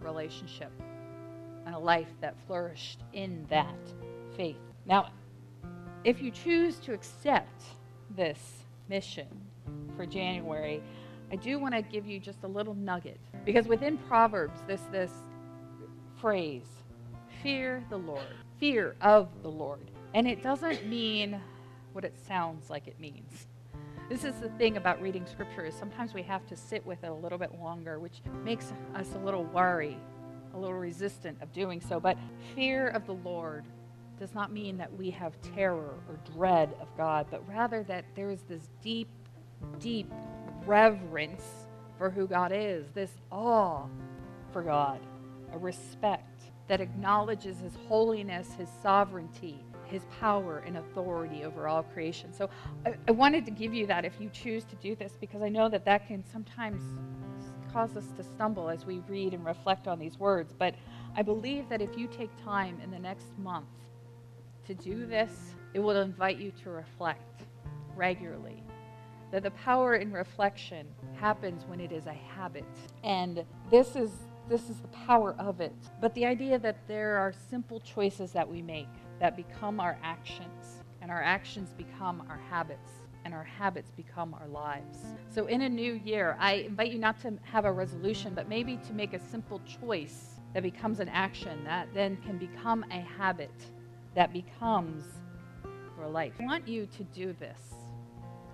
relationship 0.00 0.70
and 1.66 1.74
a 1.74 1.78
life 1.78 2.10
that 2.20 2.36
flourished 2.46 3.00
in 3.12 3.44
that 3.50 3.92
faith. 4.36 4.60
Now, 4.86 5.10
if 6.04 6.22
you 6.22 6.30
choose 6.30 6.76
to 6.76 6.92
accept 6.92 7.64
this 8.14 8.38
mission 8.88 9.26
for 9.96 10.06
January, 10.06 10.80
I 11.32 11.34
do 11.34 11.58
want 11.58 11.74
to 11.74 11.82
give 11.82 12.06
you 12.06 12.20
just 12.20 12.44
a 12.44 12.48
little 12.48 12.74
nugget 12.74 13.18
because 13.44 13.66
within 13.66 13.98
Proverbs, 13.98 14.60
this 14.68 14.82
this 14.92 15.10
phrase, 16.20 16.68
fear 17.42 17.82
the 17.90 17.98
Lord, 17.98 18.22
fear 18.60 18.94
of 19.00 19.26
the 19.42 19.50
Lord, 19.50 19.90
and 20.14 20.28
it 20.28 20.40
doesn't 20.40 20.86
mean 20.86 21.40
what 21.94 22.04
it 22.04 22.14
sounds 22.28 22.70
like 22.70 22.86
it 22.86 23.00
means. 23.00 23.48
This 24.08 24.24
is 24.24 24.34
the 24.34 24.50
thing 24.50 24.76
about 24.76 25.00
reading 25.00 25.24
scripture 25.26 25.64
is 25.64 25.74
sometimes 25.74 26.12
we 26.12 26.22
have 26.24 26.46
to 26.48 26.56
sit 26.56 26.84
with 26.84 27.02
it 27.04 27.08
a 27.08 27.14
little 27.14 27.38
bit 27.38 27.58
longer, 27.58 27.98
which 27.98 28.20
makes 28.44 28.70
us 28.94 29.14
a 29.14 29.18
little 29.18 29.44
worry, 29.44 29.96
a 30.52 30.58
little 30.58 30.76
resistant 30.76 31.40
of 31.40 31.50
doing 31.52 31.80
so. 31.80 31.98
But 31.98 32.18
fear 32.54 32.88
of 32.88 33.06
the 33.06 33.14
Lord 33.14 33.64
does 34.18 34.34
not 34.34 34.52
mean 34.52 34.76
that 34.76 34.94
we 34.94 35.10
have 35.10 35.40
terror 35.54 35.94
or 36.08 36.18
dread 36.34 36.74
of 36.82 36.88
God, 36.98 37.28
but 37.30 37.48
rather 37.48 37.82
that 37.84 38.04
there 38.14 38.30
is 38.30 38.42
this 38.42 38.68
deep, 38.82 39.08
deep 39.80 40.12
reverence 40.66 41.44
for 41.96 42.10
who 42.10 42.26
God 42.26 42.52
is, 42.54 42.86
this 42.92 43.10
awe 43.32 43.86
for 44.52 44.62
God, 44.62 45.00
a 45.52 45.58
respect 45.58 46.42
that 46.68 46.82
acknowledges 46.82 47.58
his 47.60 47.72
holiness, 47.88 48.52
his 48.58 48.68
sovereignty, 48.82 49.64
his 49.86 50.02
power 50.20 50.62
and 50.66 50.76
authority 50.76 51.44
over 51.44 51.68
all 51.68 51.82
creation. 51.82 52.32
So 52.32 52.48
I, 52.86 52.94
I, 53.08 53.12
wanted 53.12 53.44
to 53.46 53.50
give 53.50 53.74
you 53.74 53.86
that 53.86 54.04
if 54.04 54.20
you 54.20 54.30
choose 54.30 54.64
to 54.64 54.76
do 54.76 54.94
this, 54.94 55.12
because 55.20 55.42
I 55.42 55.48
know 55.48 55.68
that 55.68 55.84
that 55.84 56.06
can 56.06 56.24
sometimes 56.24 56.82
cause 57.72 57.96
us 57.96 58.06
to 58.16 58.22
stumble 58.22 58.68
as 58.70 58.86
we 58.86 59.00
read 59.08 59.34
and 59.34 59.44
reflect 59.44 59.88
on 59.88 59.98
these 59.98 60.18
words. 60.18 60.54
But 60.56 60.74
I 61.16 61.22
believe 61.22 61.68
that 61.68 61.82
if 61.82 61.98
you 61.98 62.06
take 62.06 62.30
time 62.44 62.78
in 62.82 62.90
the 62.90 62.98
next 62.98 63.36
month 63.38 63.66
to 64.66 64.74
do 64.74 65.06
this, 65.06 65.30
it 65.74 65.80
will 65.80 66.00
invite 66.00 66.38
you 66.38 66.52
to 66.62 66.70
reflect 66.70 67.42
regularly. 67.96 68.62
That 69.32 69.42
the 69.42 69.50
power 69.50 69.96
in 69.96 70.12
reflection 70.12 70.86
happens 71.16 71.64
when 71.66 71.80
it 71.80 71.90
is 71.90 72.06
a 72.06 72.12
habit. 72.12 72.64
And 73.02 73.44
this 73.70 73.96
is 73.96 74.10
this 74.48 74.68
is 74.68 74.76
the 74.76 74.88
power 74.88 75.34
of 75.38 75.60
it. 75.60 75.74
But 76.00 76.14
the 76.14 76.26
idea 76.26 76.58
that 76.58 76.76
there 76.86 77.16
are 77.16 77.32
simple 77.48 77.80
choices 77.80 78.32
that 78.32 78.48
we 78.48 78.60
make 78.60 78.88
that 79.20 79.36
become 79.36 79.80
our 79.80 79.98
actions, 80.02 80.82
and 81.00 81.10
our 81.10 81.22
actions 81.22 81.72
become 81.76 82.24
our 82.28 82.40
habits, 82.50 82.90
and 83.24 83.32
our 83.32 83.44
habits 83.44 83.90
become 83.90 84.34
our 84.34 84.48
lives. 84.48 84.98
So, 85.28 85.46
in 85.46 85.62
a 85.62 85.68
new 85.68 85.94
year, 86.04 86.36
I 86.38 86.54
invite 86.54 86.92
you 86.92 86.98
not 86.98 87.20
to 87.22 87.38
have 87.42 87.64
a 87.64 87.72
resolution, 87.72 88.34
but 88.34 88.48
maybe 88.48 88.76
to 88.86 88.92
make 88.92 89.14
a 89.14 89.18
simple 89.18 89.60
choice 89.80 90.40
that 90.52 90.62
becomes 90.62 91.00
an 91.00 91.08
action 91.08 91.64
that 91.64 91.88
then 91.92 92.16
can 92.18 92.38
become 92.38 92.84
a 92.90 93.00
habit 93.00 93.54
that 94.14 94.32
becomes 94.32 95.04
your 95.98 96.08
life. 96.08 96.32
I 96.40 96.44
want 96.44 96.68
you 96.68 96.86
to 96.86 97.04
do 97.04 97.32
this, 97.32 97.60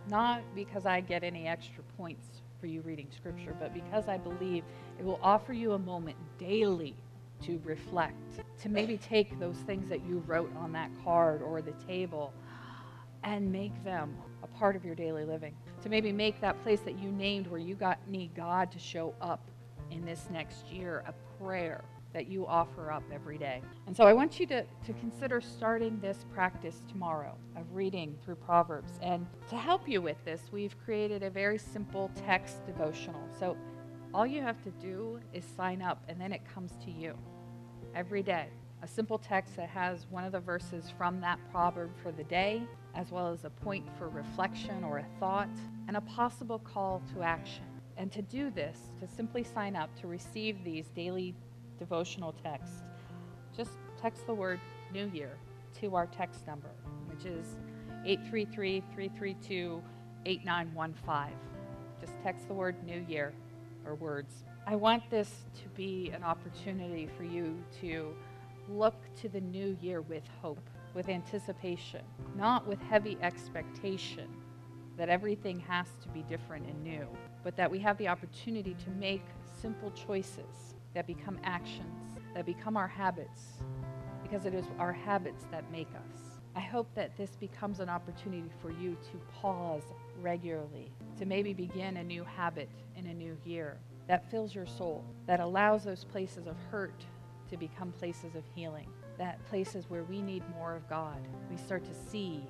not 0.08 0.42
because 0.54 0.86
I 0.86 1.00
get 1.00 1.22
any 1.22 1.46
extra 1.46 1.82
points 1.96 2.26
for 2.60 2.66
you 2.66 2.80
reading 2.82 3.08
scripture, 3.14 3.54
but 3.58 3.74
because 3.74 4.08
I 4.08 4.18
believe 4.18 4.64
it 4.98 5.04
will 5.04 5.20
offer 5.22 5.52
you 5.52 5.72
a 5.72 5.78
moment 5.78 6.16
daily 6.38 6.94
to 7.42 7.60
reflect, 7.64 8.42
to 8.62 8.68
maybe 8.68 8.96
take 8.96 9.38
those 9.38 9.56
things 9.58 9.88
that 9.88 10.04
you 10.06 10.22
wrote 10.26 10.54
on 10.56 10.72
that 10.72 10.90
card 11.04 11.42
or 11.42 11.62
the 11.62 11.74
table 11.86 12.32
and 13.24 13.50
make 13.50 13.84
them 13.84 14.16
a 14.42 14.46
part 14.46 14.76
of 14.76 14.84
your 14.84 14.94
daily 14.94 15.24
living. 15.24 15.54
To 15.82 15.88
maybe 15.88 16.12
make 16.12 16.40
that 16.40 16.60
place 16.62 16.80
that 16.80 16.98
you 16.98 17.10
named 17.10 17.46
where 17.46 17.60
you 17.60 17.74
got 17.74 17.98
need 18.08 18.34
God 18.34 18.70
to 18.72 18.78
show 18.78 19.14
up 19.20 19.40
in 19.90 20.04
this 20.04 20.28
next 20.30 20.70
year 20.70 21.04
a 21.06 21.42
prayer 21.42 21.84
that 22.12 22.26
you 22.26 22.46
offer 22.46 22.90
up 22.90 23.04
every 23.12 23.38
day. 23.38 23.62
And 23.86 23.96
so 23.96 24.04
I 24.04 24.12
want 24.12 24.40
you 24.40 24.46
to, 24.46 24.62
to 24.62 24.92
consider 24.94 25.40
starting 25.40 25.98
this 26.00 26.24
practice 26.34 26.82
tomorrow 26.88 27.36
of 27.56 27.64
reading 27.72 28.16
through 28.24 28.34
Proverbs. 28.36 28.92
And 29.00 29.26
to 29.48 29.56
help 29.56 29.88
you 29.88 30.02
with 30.02 30.22
this, 30.24 30.40
we've 30.50 30.76
created 30.84 31.22
a 31.22 31.30
very 31.30 31.58
simple 31.58 32.10
text 32.26 32.66
devotional. 32.66 33.22
So 33.38 33.56
all 34.12 34.26
you 34.26 34.42
have 34.42 34.62
to 34.64 34.70
do 34.70 35.20
is 35.32 35.44
sign 35.56 35.82
up, 35.82 36.02
and 36.08 36.20
then 36.20 36.32
it 36.32 36.42
comes 36.52 36.72
to 36.84 36.90
you 36.90 37.14
every 37.94 38.22
day. 38.22 38.48
A 38.82 38.88
simple 38.88 39.18
text 39.18 39.56
that 39.56 39.68
has 39.68 40.06
one 40.10 40.24
of 40.24 40.32
the 40.32 40.40
verses 40.40 40.92
from 40.96 41.20
that 41.20 41.38
proverb 41.52 41.90
for 42.02 42.10
the 42.10 42.24
day, 42.24 42.62
as 42.94 43.10
well 43.10 43.28
as 43.28 43.44
a 43.44 43.50
point 43.50 43.86
for 43.98 44.08
reflection 44.08 44.82
or 44.82 44.98
a 44.98 45.06
thought, 45.20 45.50
and 45.86 45.96
a 45.96 46.00
possible 46.02 46.58
call 46.58 47.02
to 47.14 47.22
action. 47.22 47.64
And 47.96 48.10
to 48.12 48.22
do 48.22 48.50
this, 48.50 48.78
to 49.00 49.06
simply 49.06 49.44
sign 49.44 49.76
up 49.76 49.94
to 50.00 50.06
receive 50.06 50.64
these 50.64 50.88
daily 50.88 51.34
devotional 51.78 52.32
texts, 52.32 52.82
just 53.56 53.72
text 54.00 54.26
the 54.26 54.34
word 54.34 54.58
New 54.92 55.10
Year 55.12 55.36
to 55.80 55.94
our 55.94 56.06
text 56.06 56.46
number, 56.46 56.70
which 57.06 57.26
is 57.26 57.56
833 58.04 58.82
332 58.92 59.82
8915. 60.26 61.36
Just 62.00 62.12
text 62.22 62.48
the 62.48 62.54
word 62.54 62.76
New 62.84 63.04
Year 63.06 63.32
or 63.90 63.94
words. 63.96 64.44
I 64.66 64.76
want 64.76 65.10
this 65.10 65.30
to 65.62 65.68
be 65.70 66.10
an 66.14 66.22
opportunity 66.22 67.08
for 67.16 67.24
you 67.24 67.58
to 67.80 68.14
look 68.68 68.94
to 69.20 69.28
the 69.28 69.40
new 69.40 69.76
year 69.80 70.00
with 70.00 70.22
hope, 70.40 70.70
with 70.94 71.08
anticipation, 71.08 72.02
not 72.36 72.66
with 72.66 72.80
heavy 72.82 73.18
expectation 73.20 74.28
that 74.96 75.08
everything 75.08 75.58
has 75.60 75.86
to 76.02 76.08
be 76.10 76.22
different 76.22 76.66
and 76.66 76.82
new, 76.84 77.06
but 77.42 77.56
that 77.56 77.70
we 77.70 77.78
have 77.78 77.96
the 77.98 78.06
opportunity 78.06 78.76
to 78.84 78.90
make 78.90 79.24
simple 79.60 79.90
choices 79.90 80.74
that 80.94 81.06
become 81.06 81.38
actions, 81.42 82.18
that 82.34 82.46
become 82.46 82.76
our 82.76 82.88
habits, 82.88 83.62
because 84.22 84.46
it 84.46 84.54
is 84.54 84.66
our 84.78 84.92
habits 84.92 85.46
that 85.50 85.70
make 85.72 85.88
us. 85.88 86.38
I 86.54 86.60
hope 86.60 86.88
that 86.94 87.16
this 87.16 87.30
becomes 87.36 87.80
an 87.80 87.88
opportunity 87.88 88.50
for 88.60 88.70
you 88.70 88.96
to 89.10 89.18
pause 89.40 89.84
regularly, 90.20 90.92
to 91.18 91.24
maybe 91.24 91.54
begin 91.54 91.96
a 91.96 92.04
new 92.04 92.24
habit 92.24 92.68
in 93.00 93.06
a 93.06 93.14
new 93.14 93.36
year 93.44 93.78
that 94.06 94.30
fills 94.30 94.54
your 94.54 94.66
soul, 94.66 95.04
that 95.26 95.40
allows 95.40 95.84
those 95.84 96.04
places 96.04 96.46
of 96.46 96.56
hurt 96.70 97.04
to 97.48 97.56
become 97.56 97.92
places 97.92 98.34
of 98.34 98.42
healing, 98.54 98.88
that 99.18 99.44
places 99.46 99.86
where 99.88 100.04
we 100.04 100.20
need 100.20 100.42
more 100.56 100.74
of 100.74 100.88
God. 100.88 101.18
We 101.50 101.56
start 101.56 101.84
to 101.84 101.94
see 102.10 102.42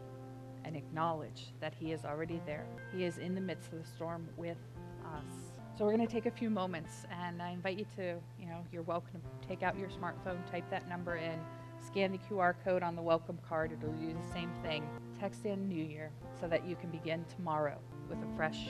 and 0.64 0.76
acknowledge 0.76 1.52
that 1.60 1.74
He 1.78 1.92
is 1.92 2.04
already 2.04 2.40
there. 2.46 2.66
He 2.94 3.04
is 3.04 3.18
in 3.18 3.34
the 3.34 3.40
midst 3.40 3.72
of 3.72 3.82
the 3.82 3.88
storm 3.88 4.28
with 4.36 4.58
us. 5.04 5.52
So 5.76 5.84
we're 5.84 5.94
going 5.94 6.06
to 6.06 6.12
take 6.12 6.26
a 6.26 6.30
few 6.30 6.50
moments, 6.50 7.04
and 7.10 7.40
I 7.40 7.50
invite 7.50 7.78
you 7.78 7.86
to, 7.96 8.16
you 8.38 8.46
know, 8.46 8.64
you're 8.72 8.82
welcome 8.82 9.20
to 9.20 9.48
take 9.48 9.62
out 9.62 9.78
your 9.78 9.88
smartphone, 9.88 10.50
type 10.50 10.68
that 10.70 10.88
number 10.88 11.16
in, 11.16 11.38
scan 11.86 12.12
the 12.12 12.18
QR 12.18 12.54
code 12.64 12.82
on 12.82 12.96
the 12.96 13.02
welcome 13.02 13.38
card. 13.48 13.72
It'll 13.72 13.92
do 13.92 14.12
the 14.12 14.32
same 14.32 14.50
thing. 14.62 14.88
Text 15.18 15.44
in 15.46 15.68
New 15.68 15.84
Year 15.84 16.10
so 16.40 16.48
that 16.48 16.66
you 16.66 16.74
can 16.76 16.90
begin 16.90 17.24
tomorrow 17.36 17.78
with 18.08 18.18
a 18.18 18.36
fresh 18.36 18.68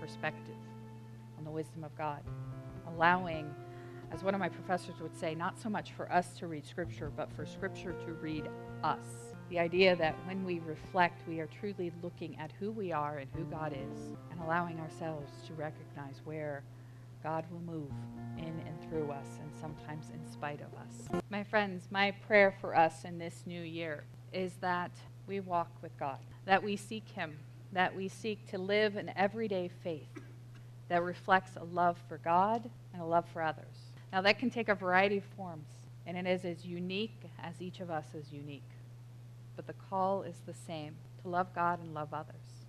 perspective 0.00 0.56
on 1.42 1.44
the 1.44 1.50
wisdom 1.50 1.82
of 1.82 1.96
God. 1.98 2.22
Allowing, 2.86 3.52
as 4.12 4.22
one 4.22 4.32
of 4.32 4.38
my 4.38 4.48
professors 4.48 5.00
would 5.00 5.18
say, 5.18 5.34
not 5.34 5.58
so 5.58 5.68
much 5.68 5.90
for 5.92 6.10
us 6.12 6.38
to 6.38 6.46
read 6.46 6.64
Scripture, 6.64 7.10
but 7.16 7.32
for 7.32 7.44
Scripture 7.44 7.92
to 8.06 8.12
read 8.12 8.48
us 8.84 9.32
the 9.50 9.58
idea 9.58 9.96
that 9.96 10.14
when 10.24 10.44
we 10.44 10.60
reflect, 10.60 11.26
we 11.28 11.40
are 11.40 11.48
truly 11.48 11.92
looking 12.00 12.38
at 12.38 12.52
who 12.60 12.70
we 12.70 12.92
are 12.92 13.18
and 13.18 13.28
who 13.34 13.44
God 13.44 13.72
is, 13.72 14.16
and 14.30 14.40
allowing 14.40 14.78
ourselves 14.78 15.30
to 15.46 15.52
recognize 15.54 16.22
where 16.24 16.62
God 17.24 17.44
will 17.50 17.60
move 17.60 17.90
in 18.38 18.62
and 18.66 18.88
through 18.88 19.10
us, 19.10 19.26
and 19.42 19.50
sometimes 19.60 20.10
in 20.14 20.32
spite 20.32 20.60
of 20.60 20.72
us. 20.78 21.22
My 21.28 21.42
friends, 21.42 21.88
my 21.90 22.12
prayer 22.12 22.54
for 22.60 22.76
us 22.76 23.04
in 23.04 23.18
this 23.18 23.42
new 23.46 23.60
year 23.60 24.04
is 24.32 24.52
that 24.60 24.92
we 25.26 25.40
walk 25.40 25.70
with 25.82 25.98
God, 25.98 26.18
that 26.46 26.62
we 26.62 26.76
seek 26.76 27.08
Him, 27.08 27.36
that 27.72 27.94
we 27.94 28.08
seek 28.08 28.46
to 28.52 28.58
live 28.58 28.96
an 28.96 29.12
everyday 29.16 29.70
faith 29.82 30.21
that 30.92 31.02
reflects 31.02 31.56
a 31.56 31.64
love 31.64 31.98
for 32.08 32.18
God 32.18 32.68
and 32.92 33.02
a 33.02 33.04
love 33.04 33.24
for 33.32 33.42
others. 33.42 33.90
Now, 34.12 34.20
that 34.22 34.38
can 34.38 34.50
take 34.50 34.68
a 34.68 34.74
variety 34.74 35.18
of 35.18 35.24
forms, 35.36 35.68
and 36.06 36.16
it 36.16 36.26
is 36.26 36.44
as 36.44 36.64
unique 36.64 37.22
as 37.42 37.60
each 37.60 37.80
of 37.80 37.90
us 37.90 38.06
is 38.14 38.32
unique 38.32 38.62
but 39.56 39.66
the 39.66 39.82
call 39.90 40.22
is 40.22 40.36
the 40.46 40.54
same 40.54 40.94
to 41.22 41.28
love 41.28 41.54
God 41.54 41.80
and 41.80 41.94
love 41.94 42.12
others. 42.12 42.66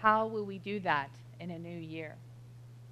How 0.00 0.26
will 0.26 0.44
we 0.44 0.58
do 0.58 0.80
that 0.80 1.10
in 1.40 1.50
a 1.50 1.58
new 1.58 1.78
year? 1.78 2.16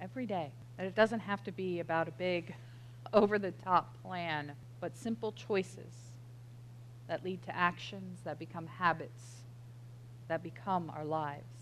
Every 0.01 0.25
day. 0.25 0.51
And 0.77 0.87
it 0.87 0.95
doesn't 0.95 1.21
have 1.21 1.43
to 1.45 1.51
be 1.51 1.79
about 1.79 2.07
a 2.07 2.11
big, 2.11 2.53
over 3.13 3.39
the 3.39 3.51
top 3.51 4.01
plan, 4.03 4.53
but 4.79 4.95
simple 4.95 5.31
choices 5.31 6.11
that 7.07 7.23
lead 7.23 7.41
to 7.43 7.55
actions 7.55 8.19
that 8.25 8.37
become 8.37 8.67
habits, 8.67 9.43
that 10.27 10.43
become 10.43 10.91
our 10.95 11.05
lives. 11.05 11.56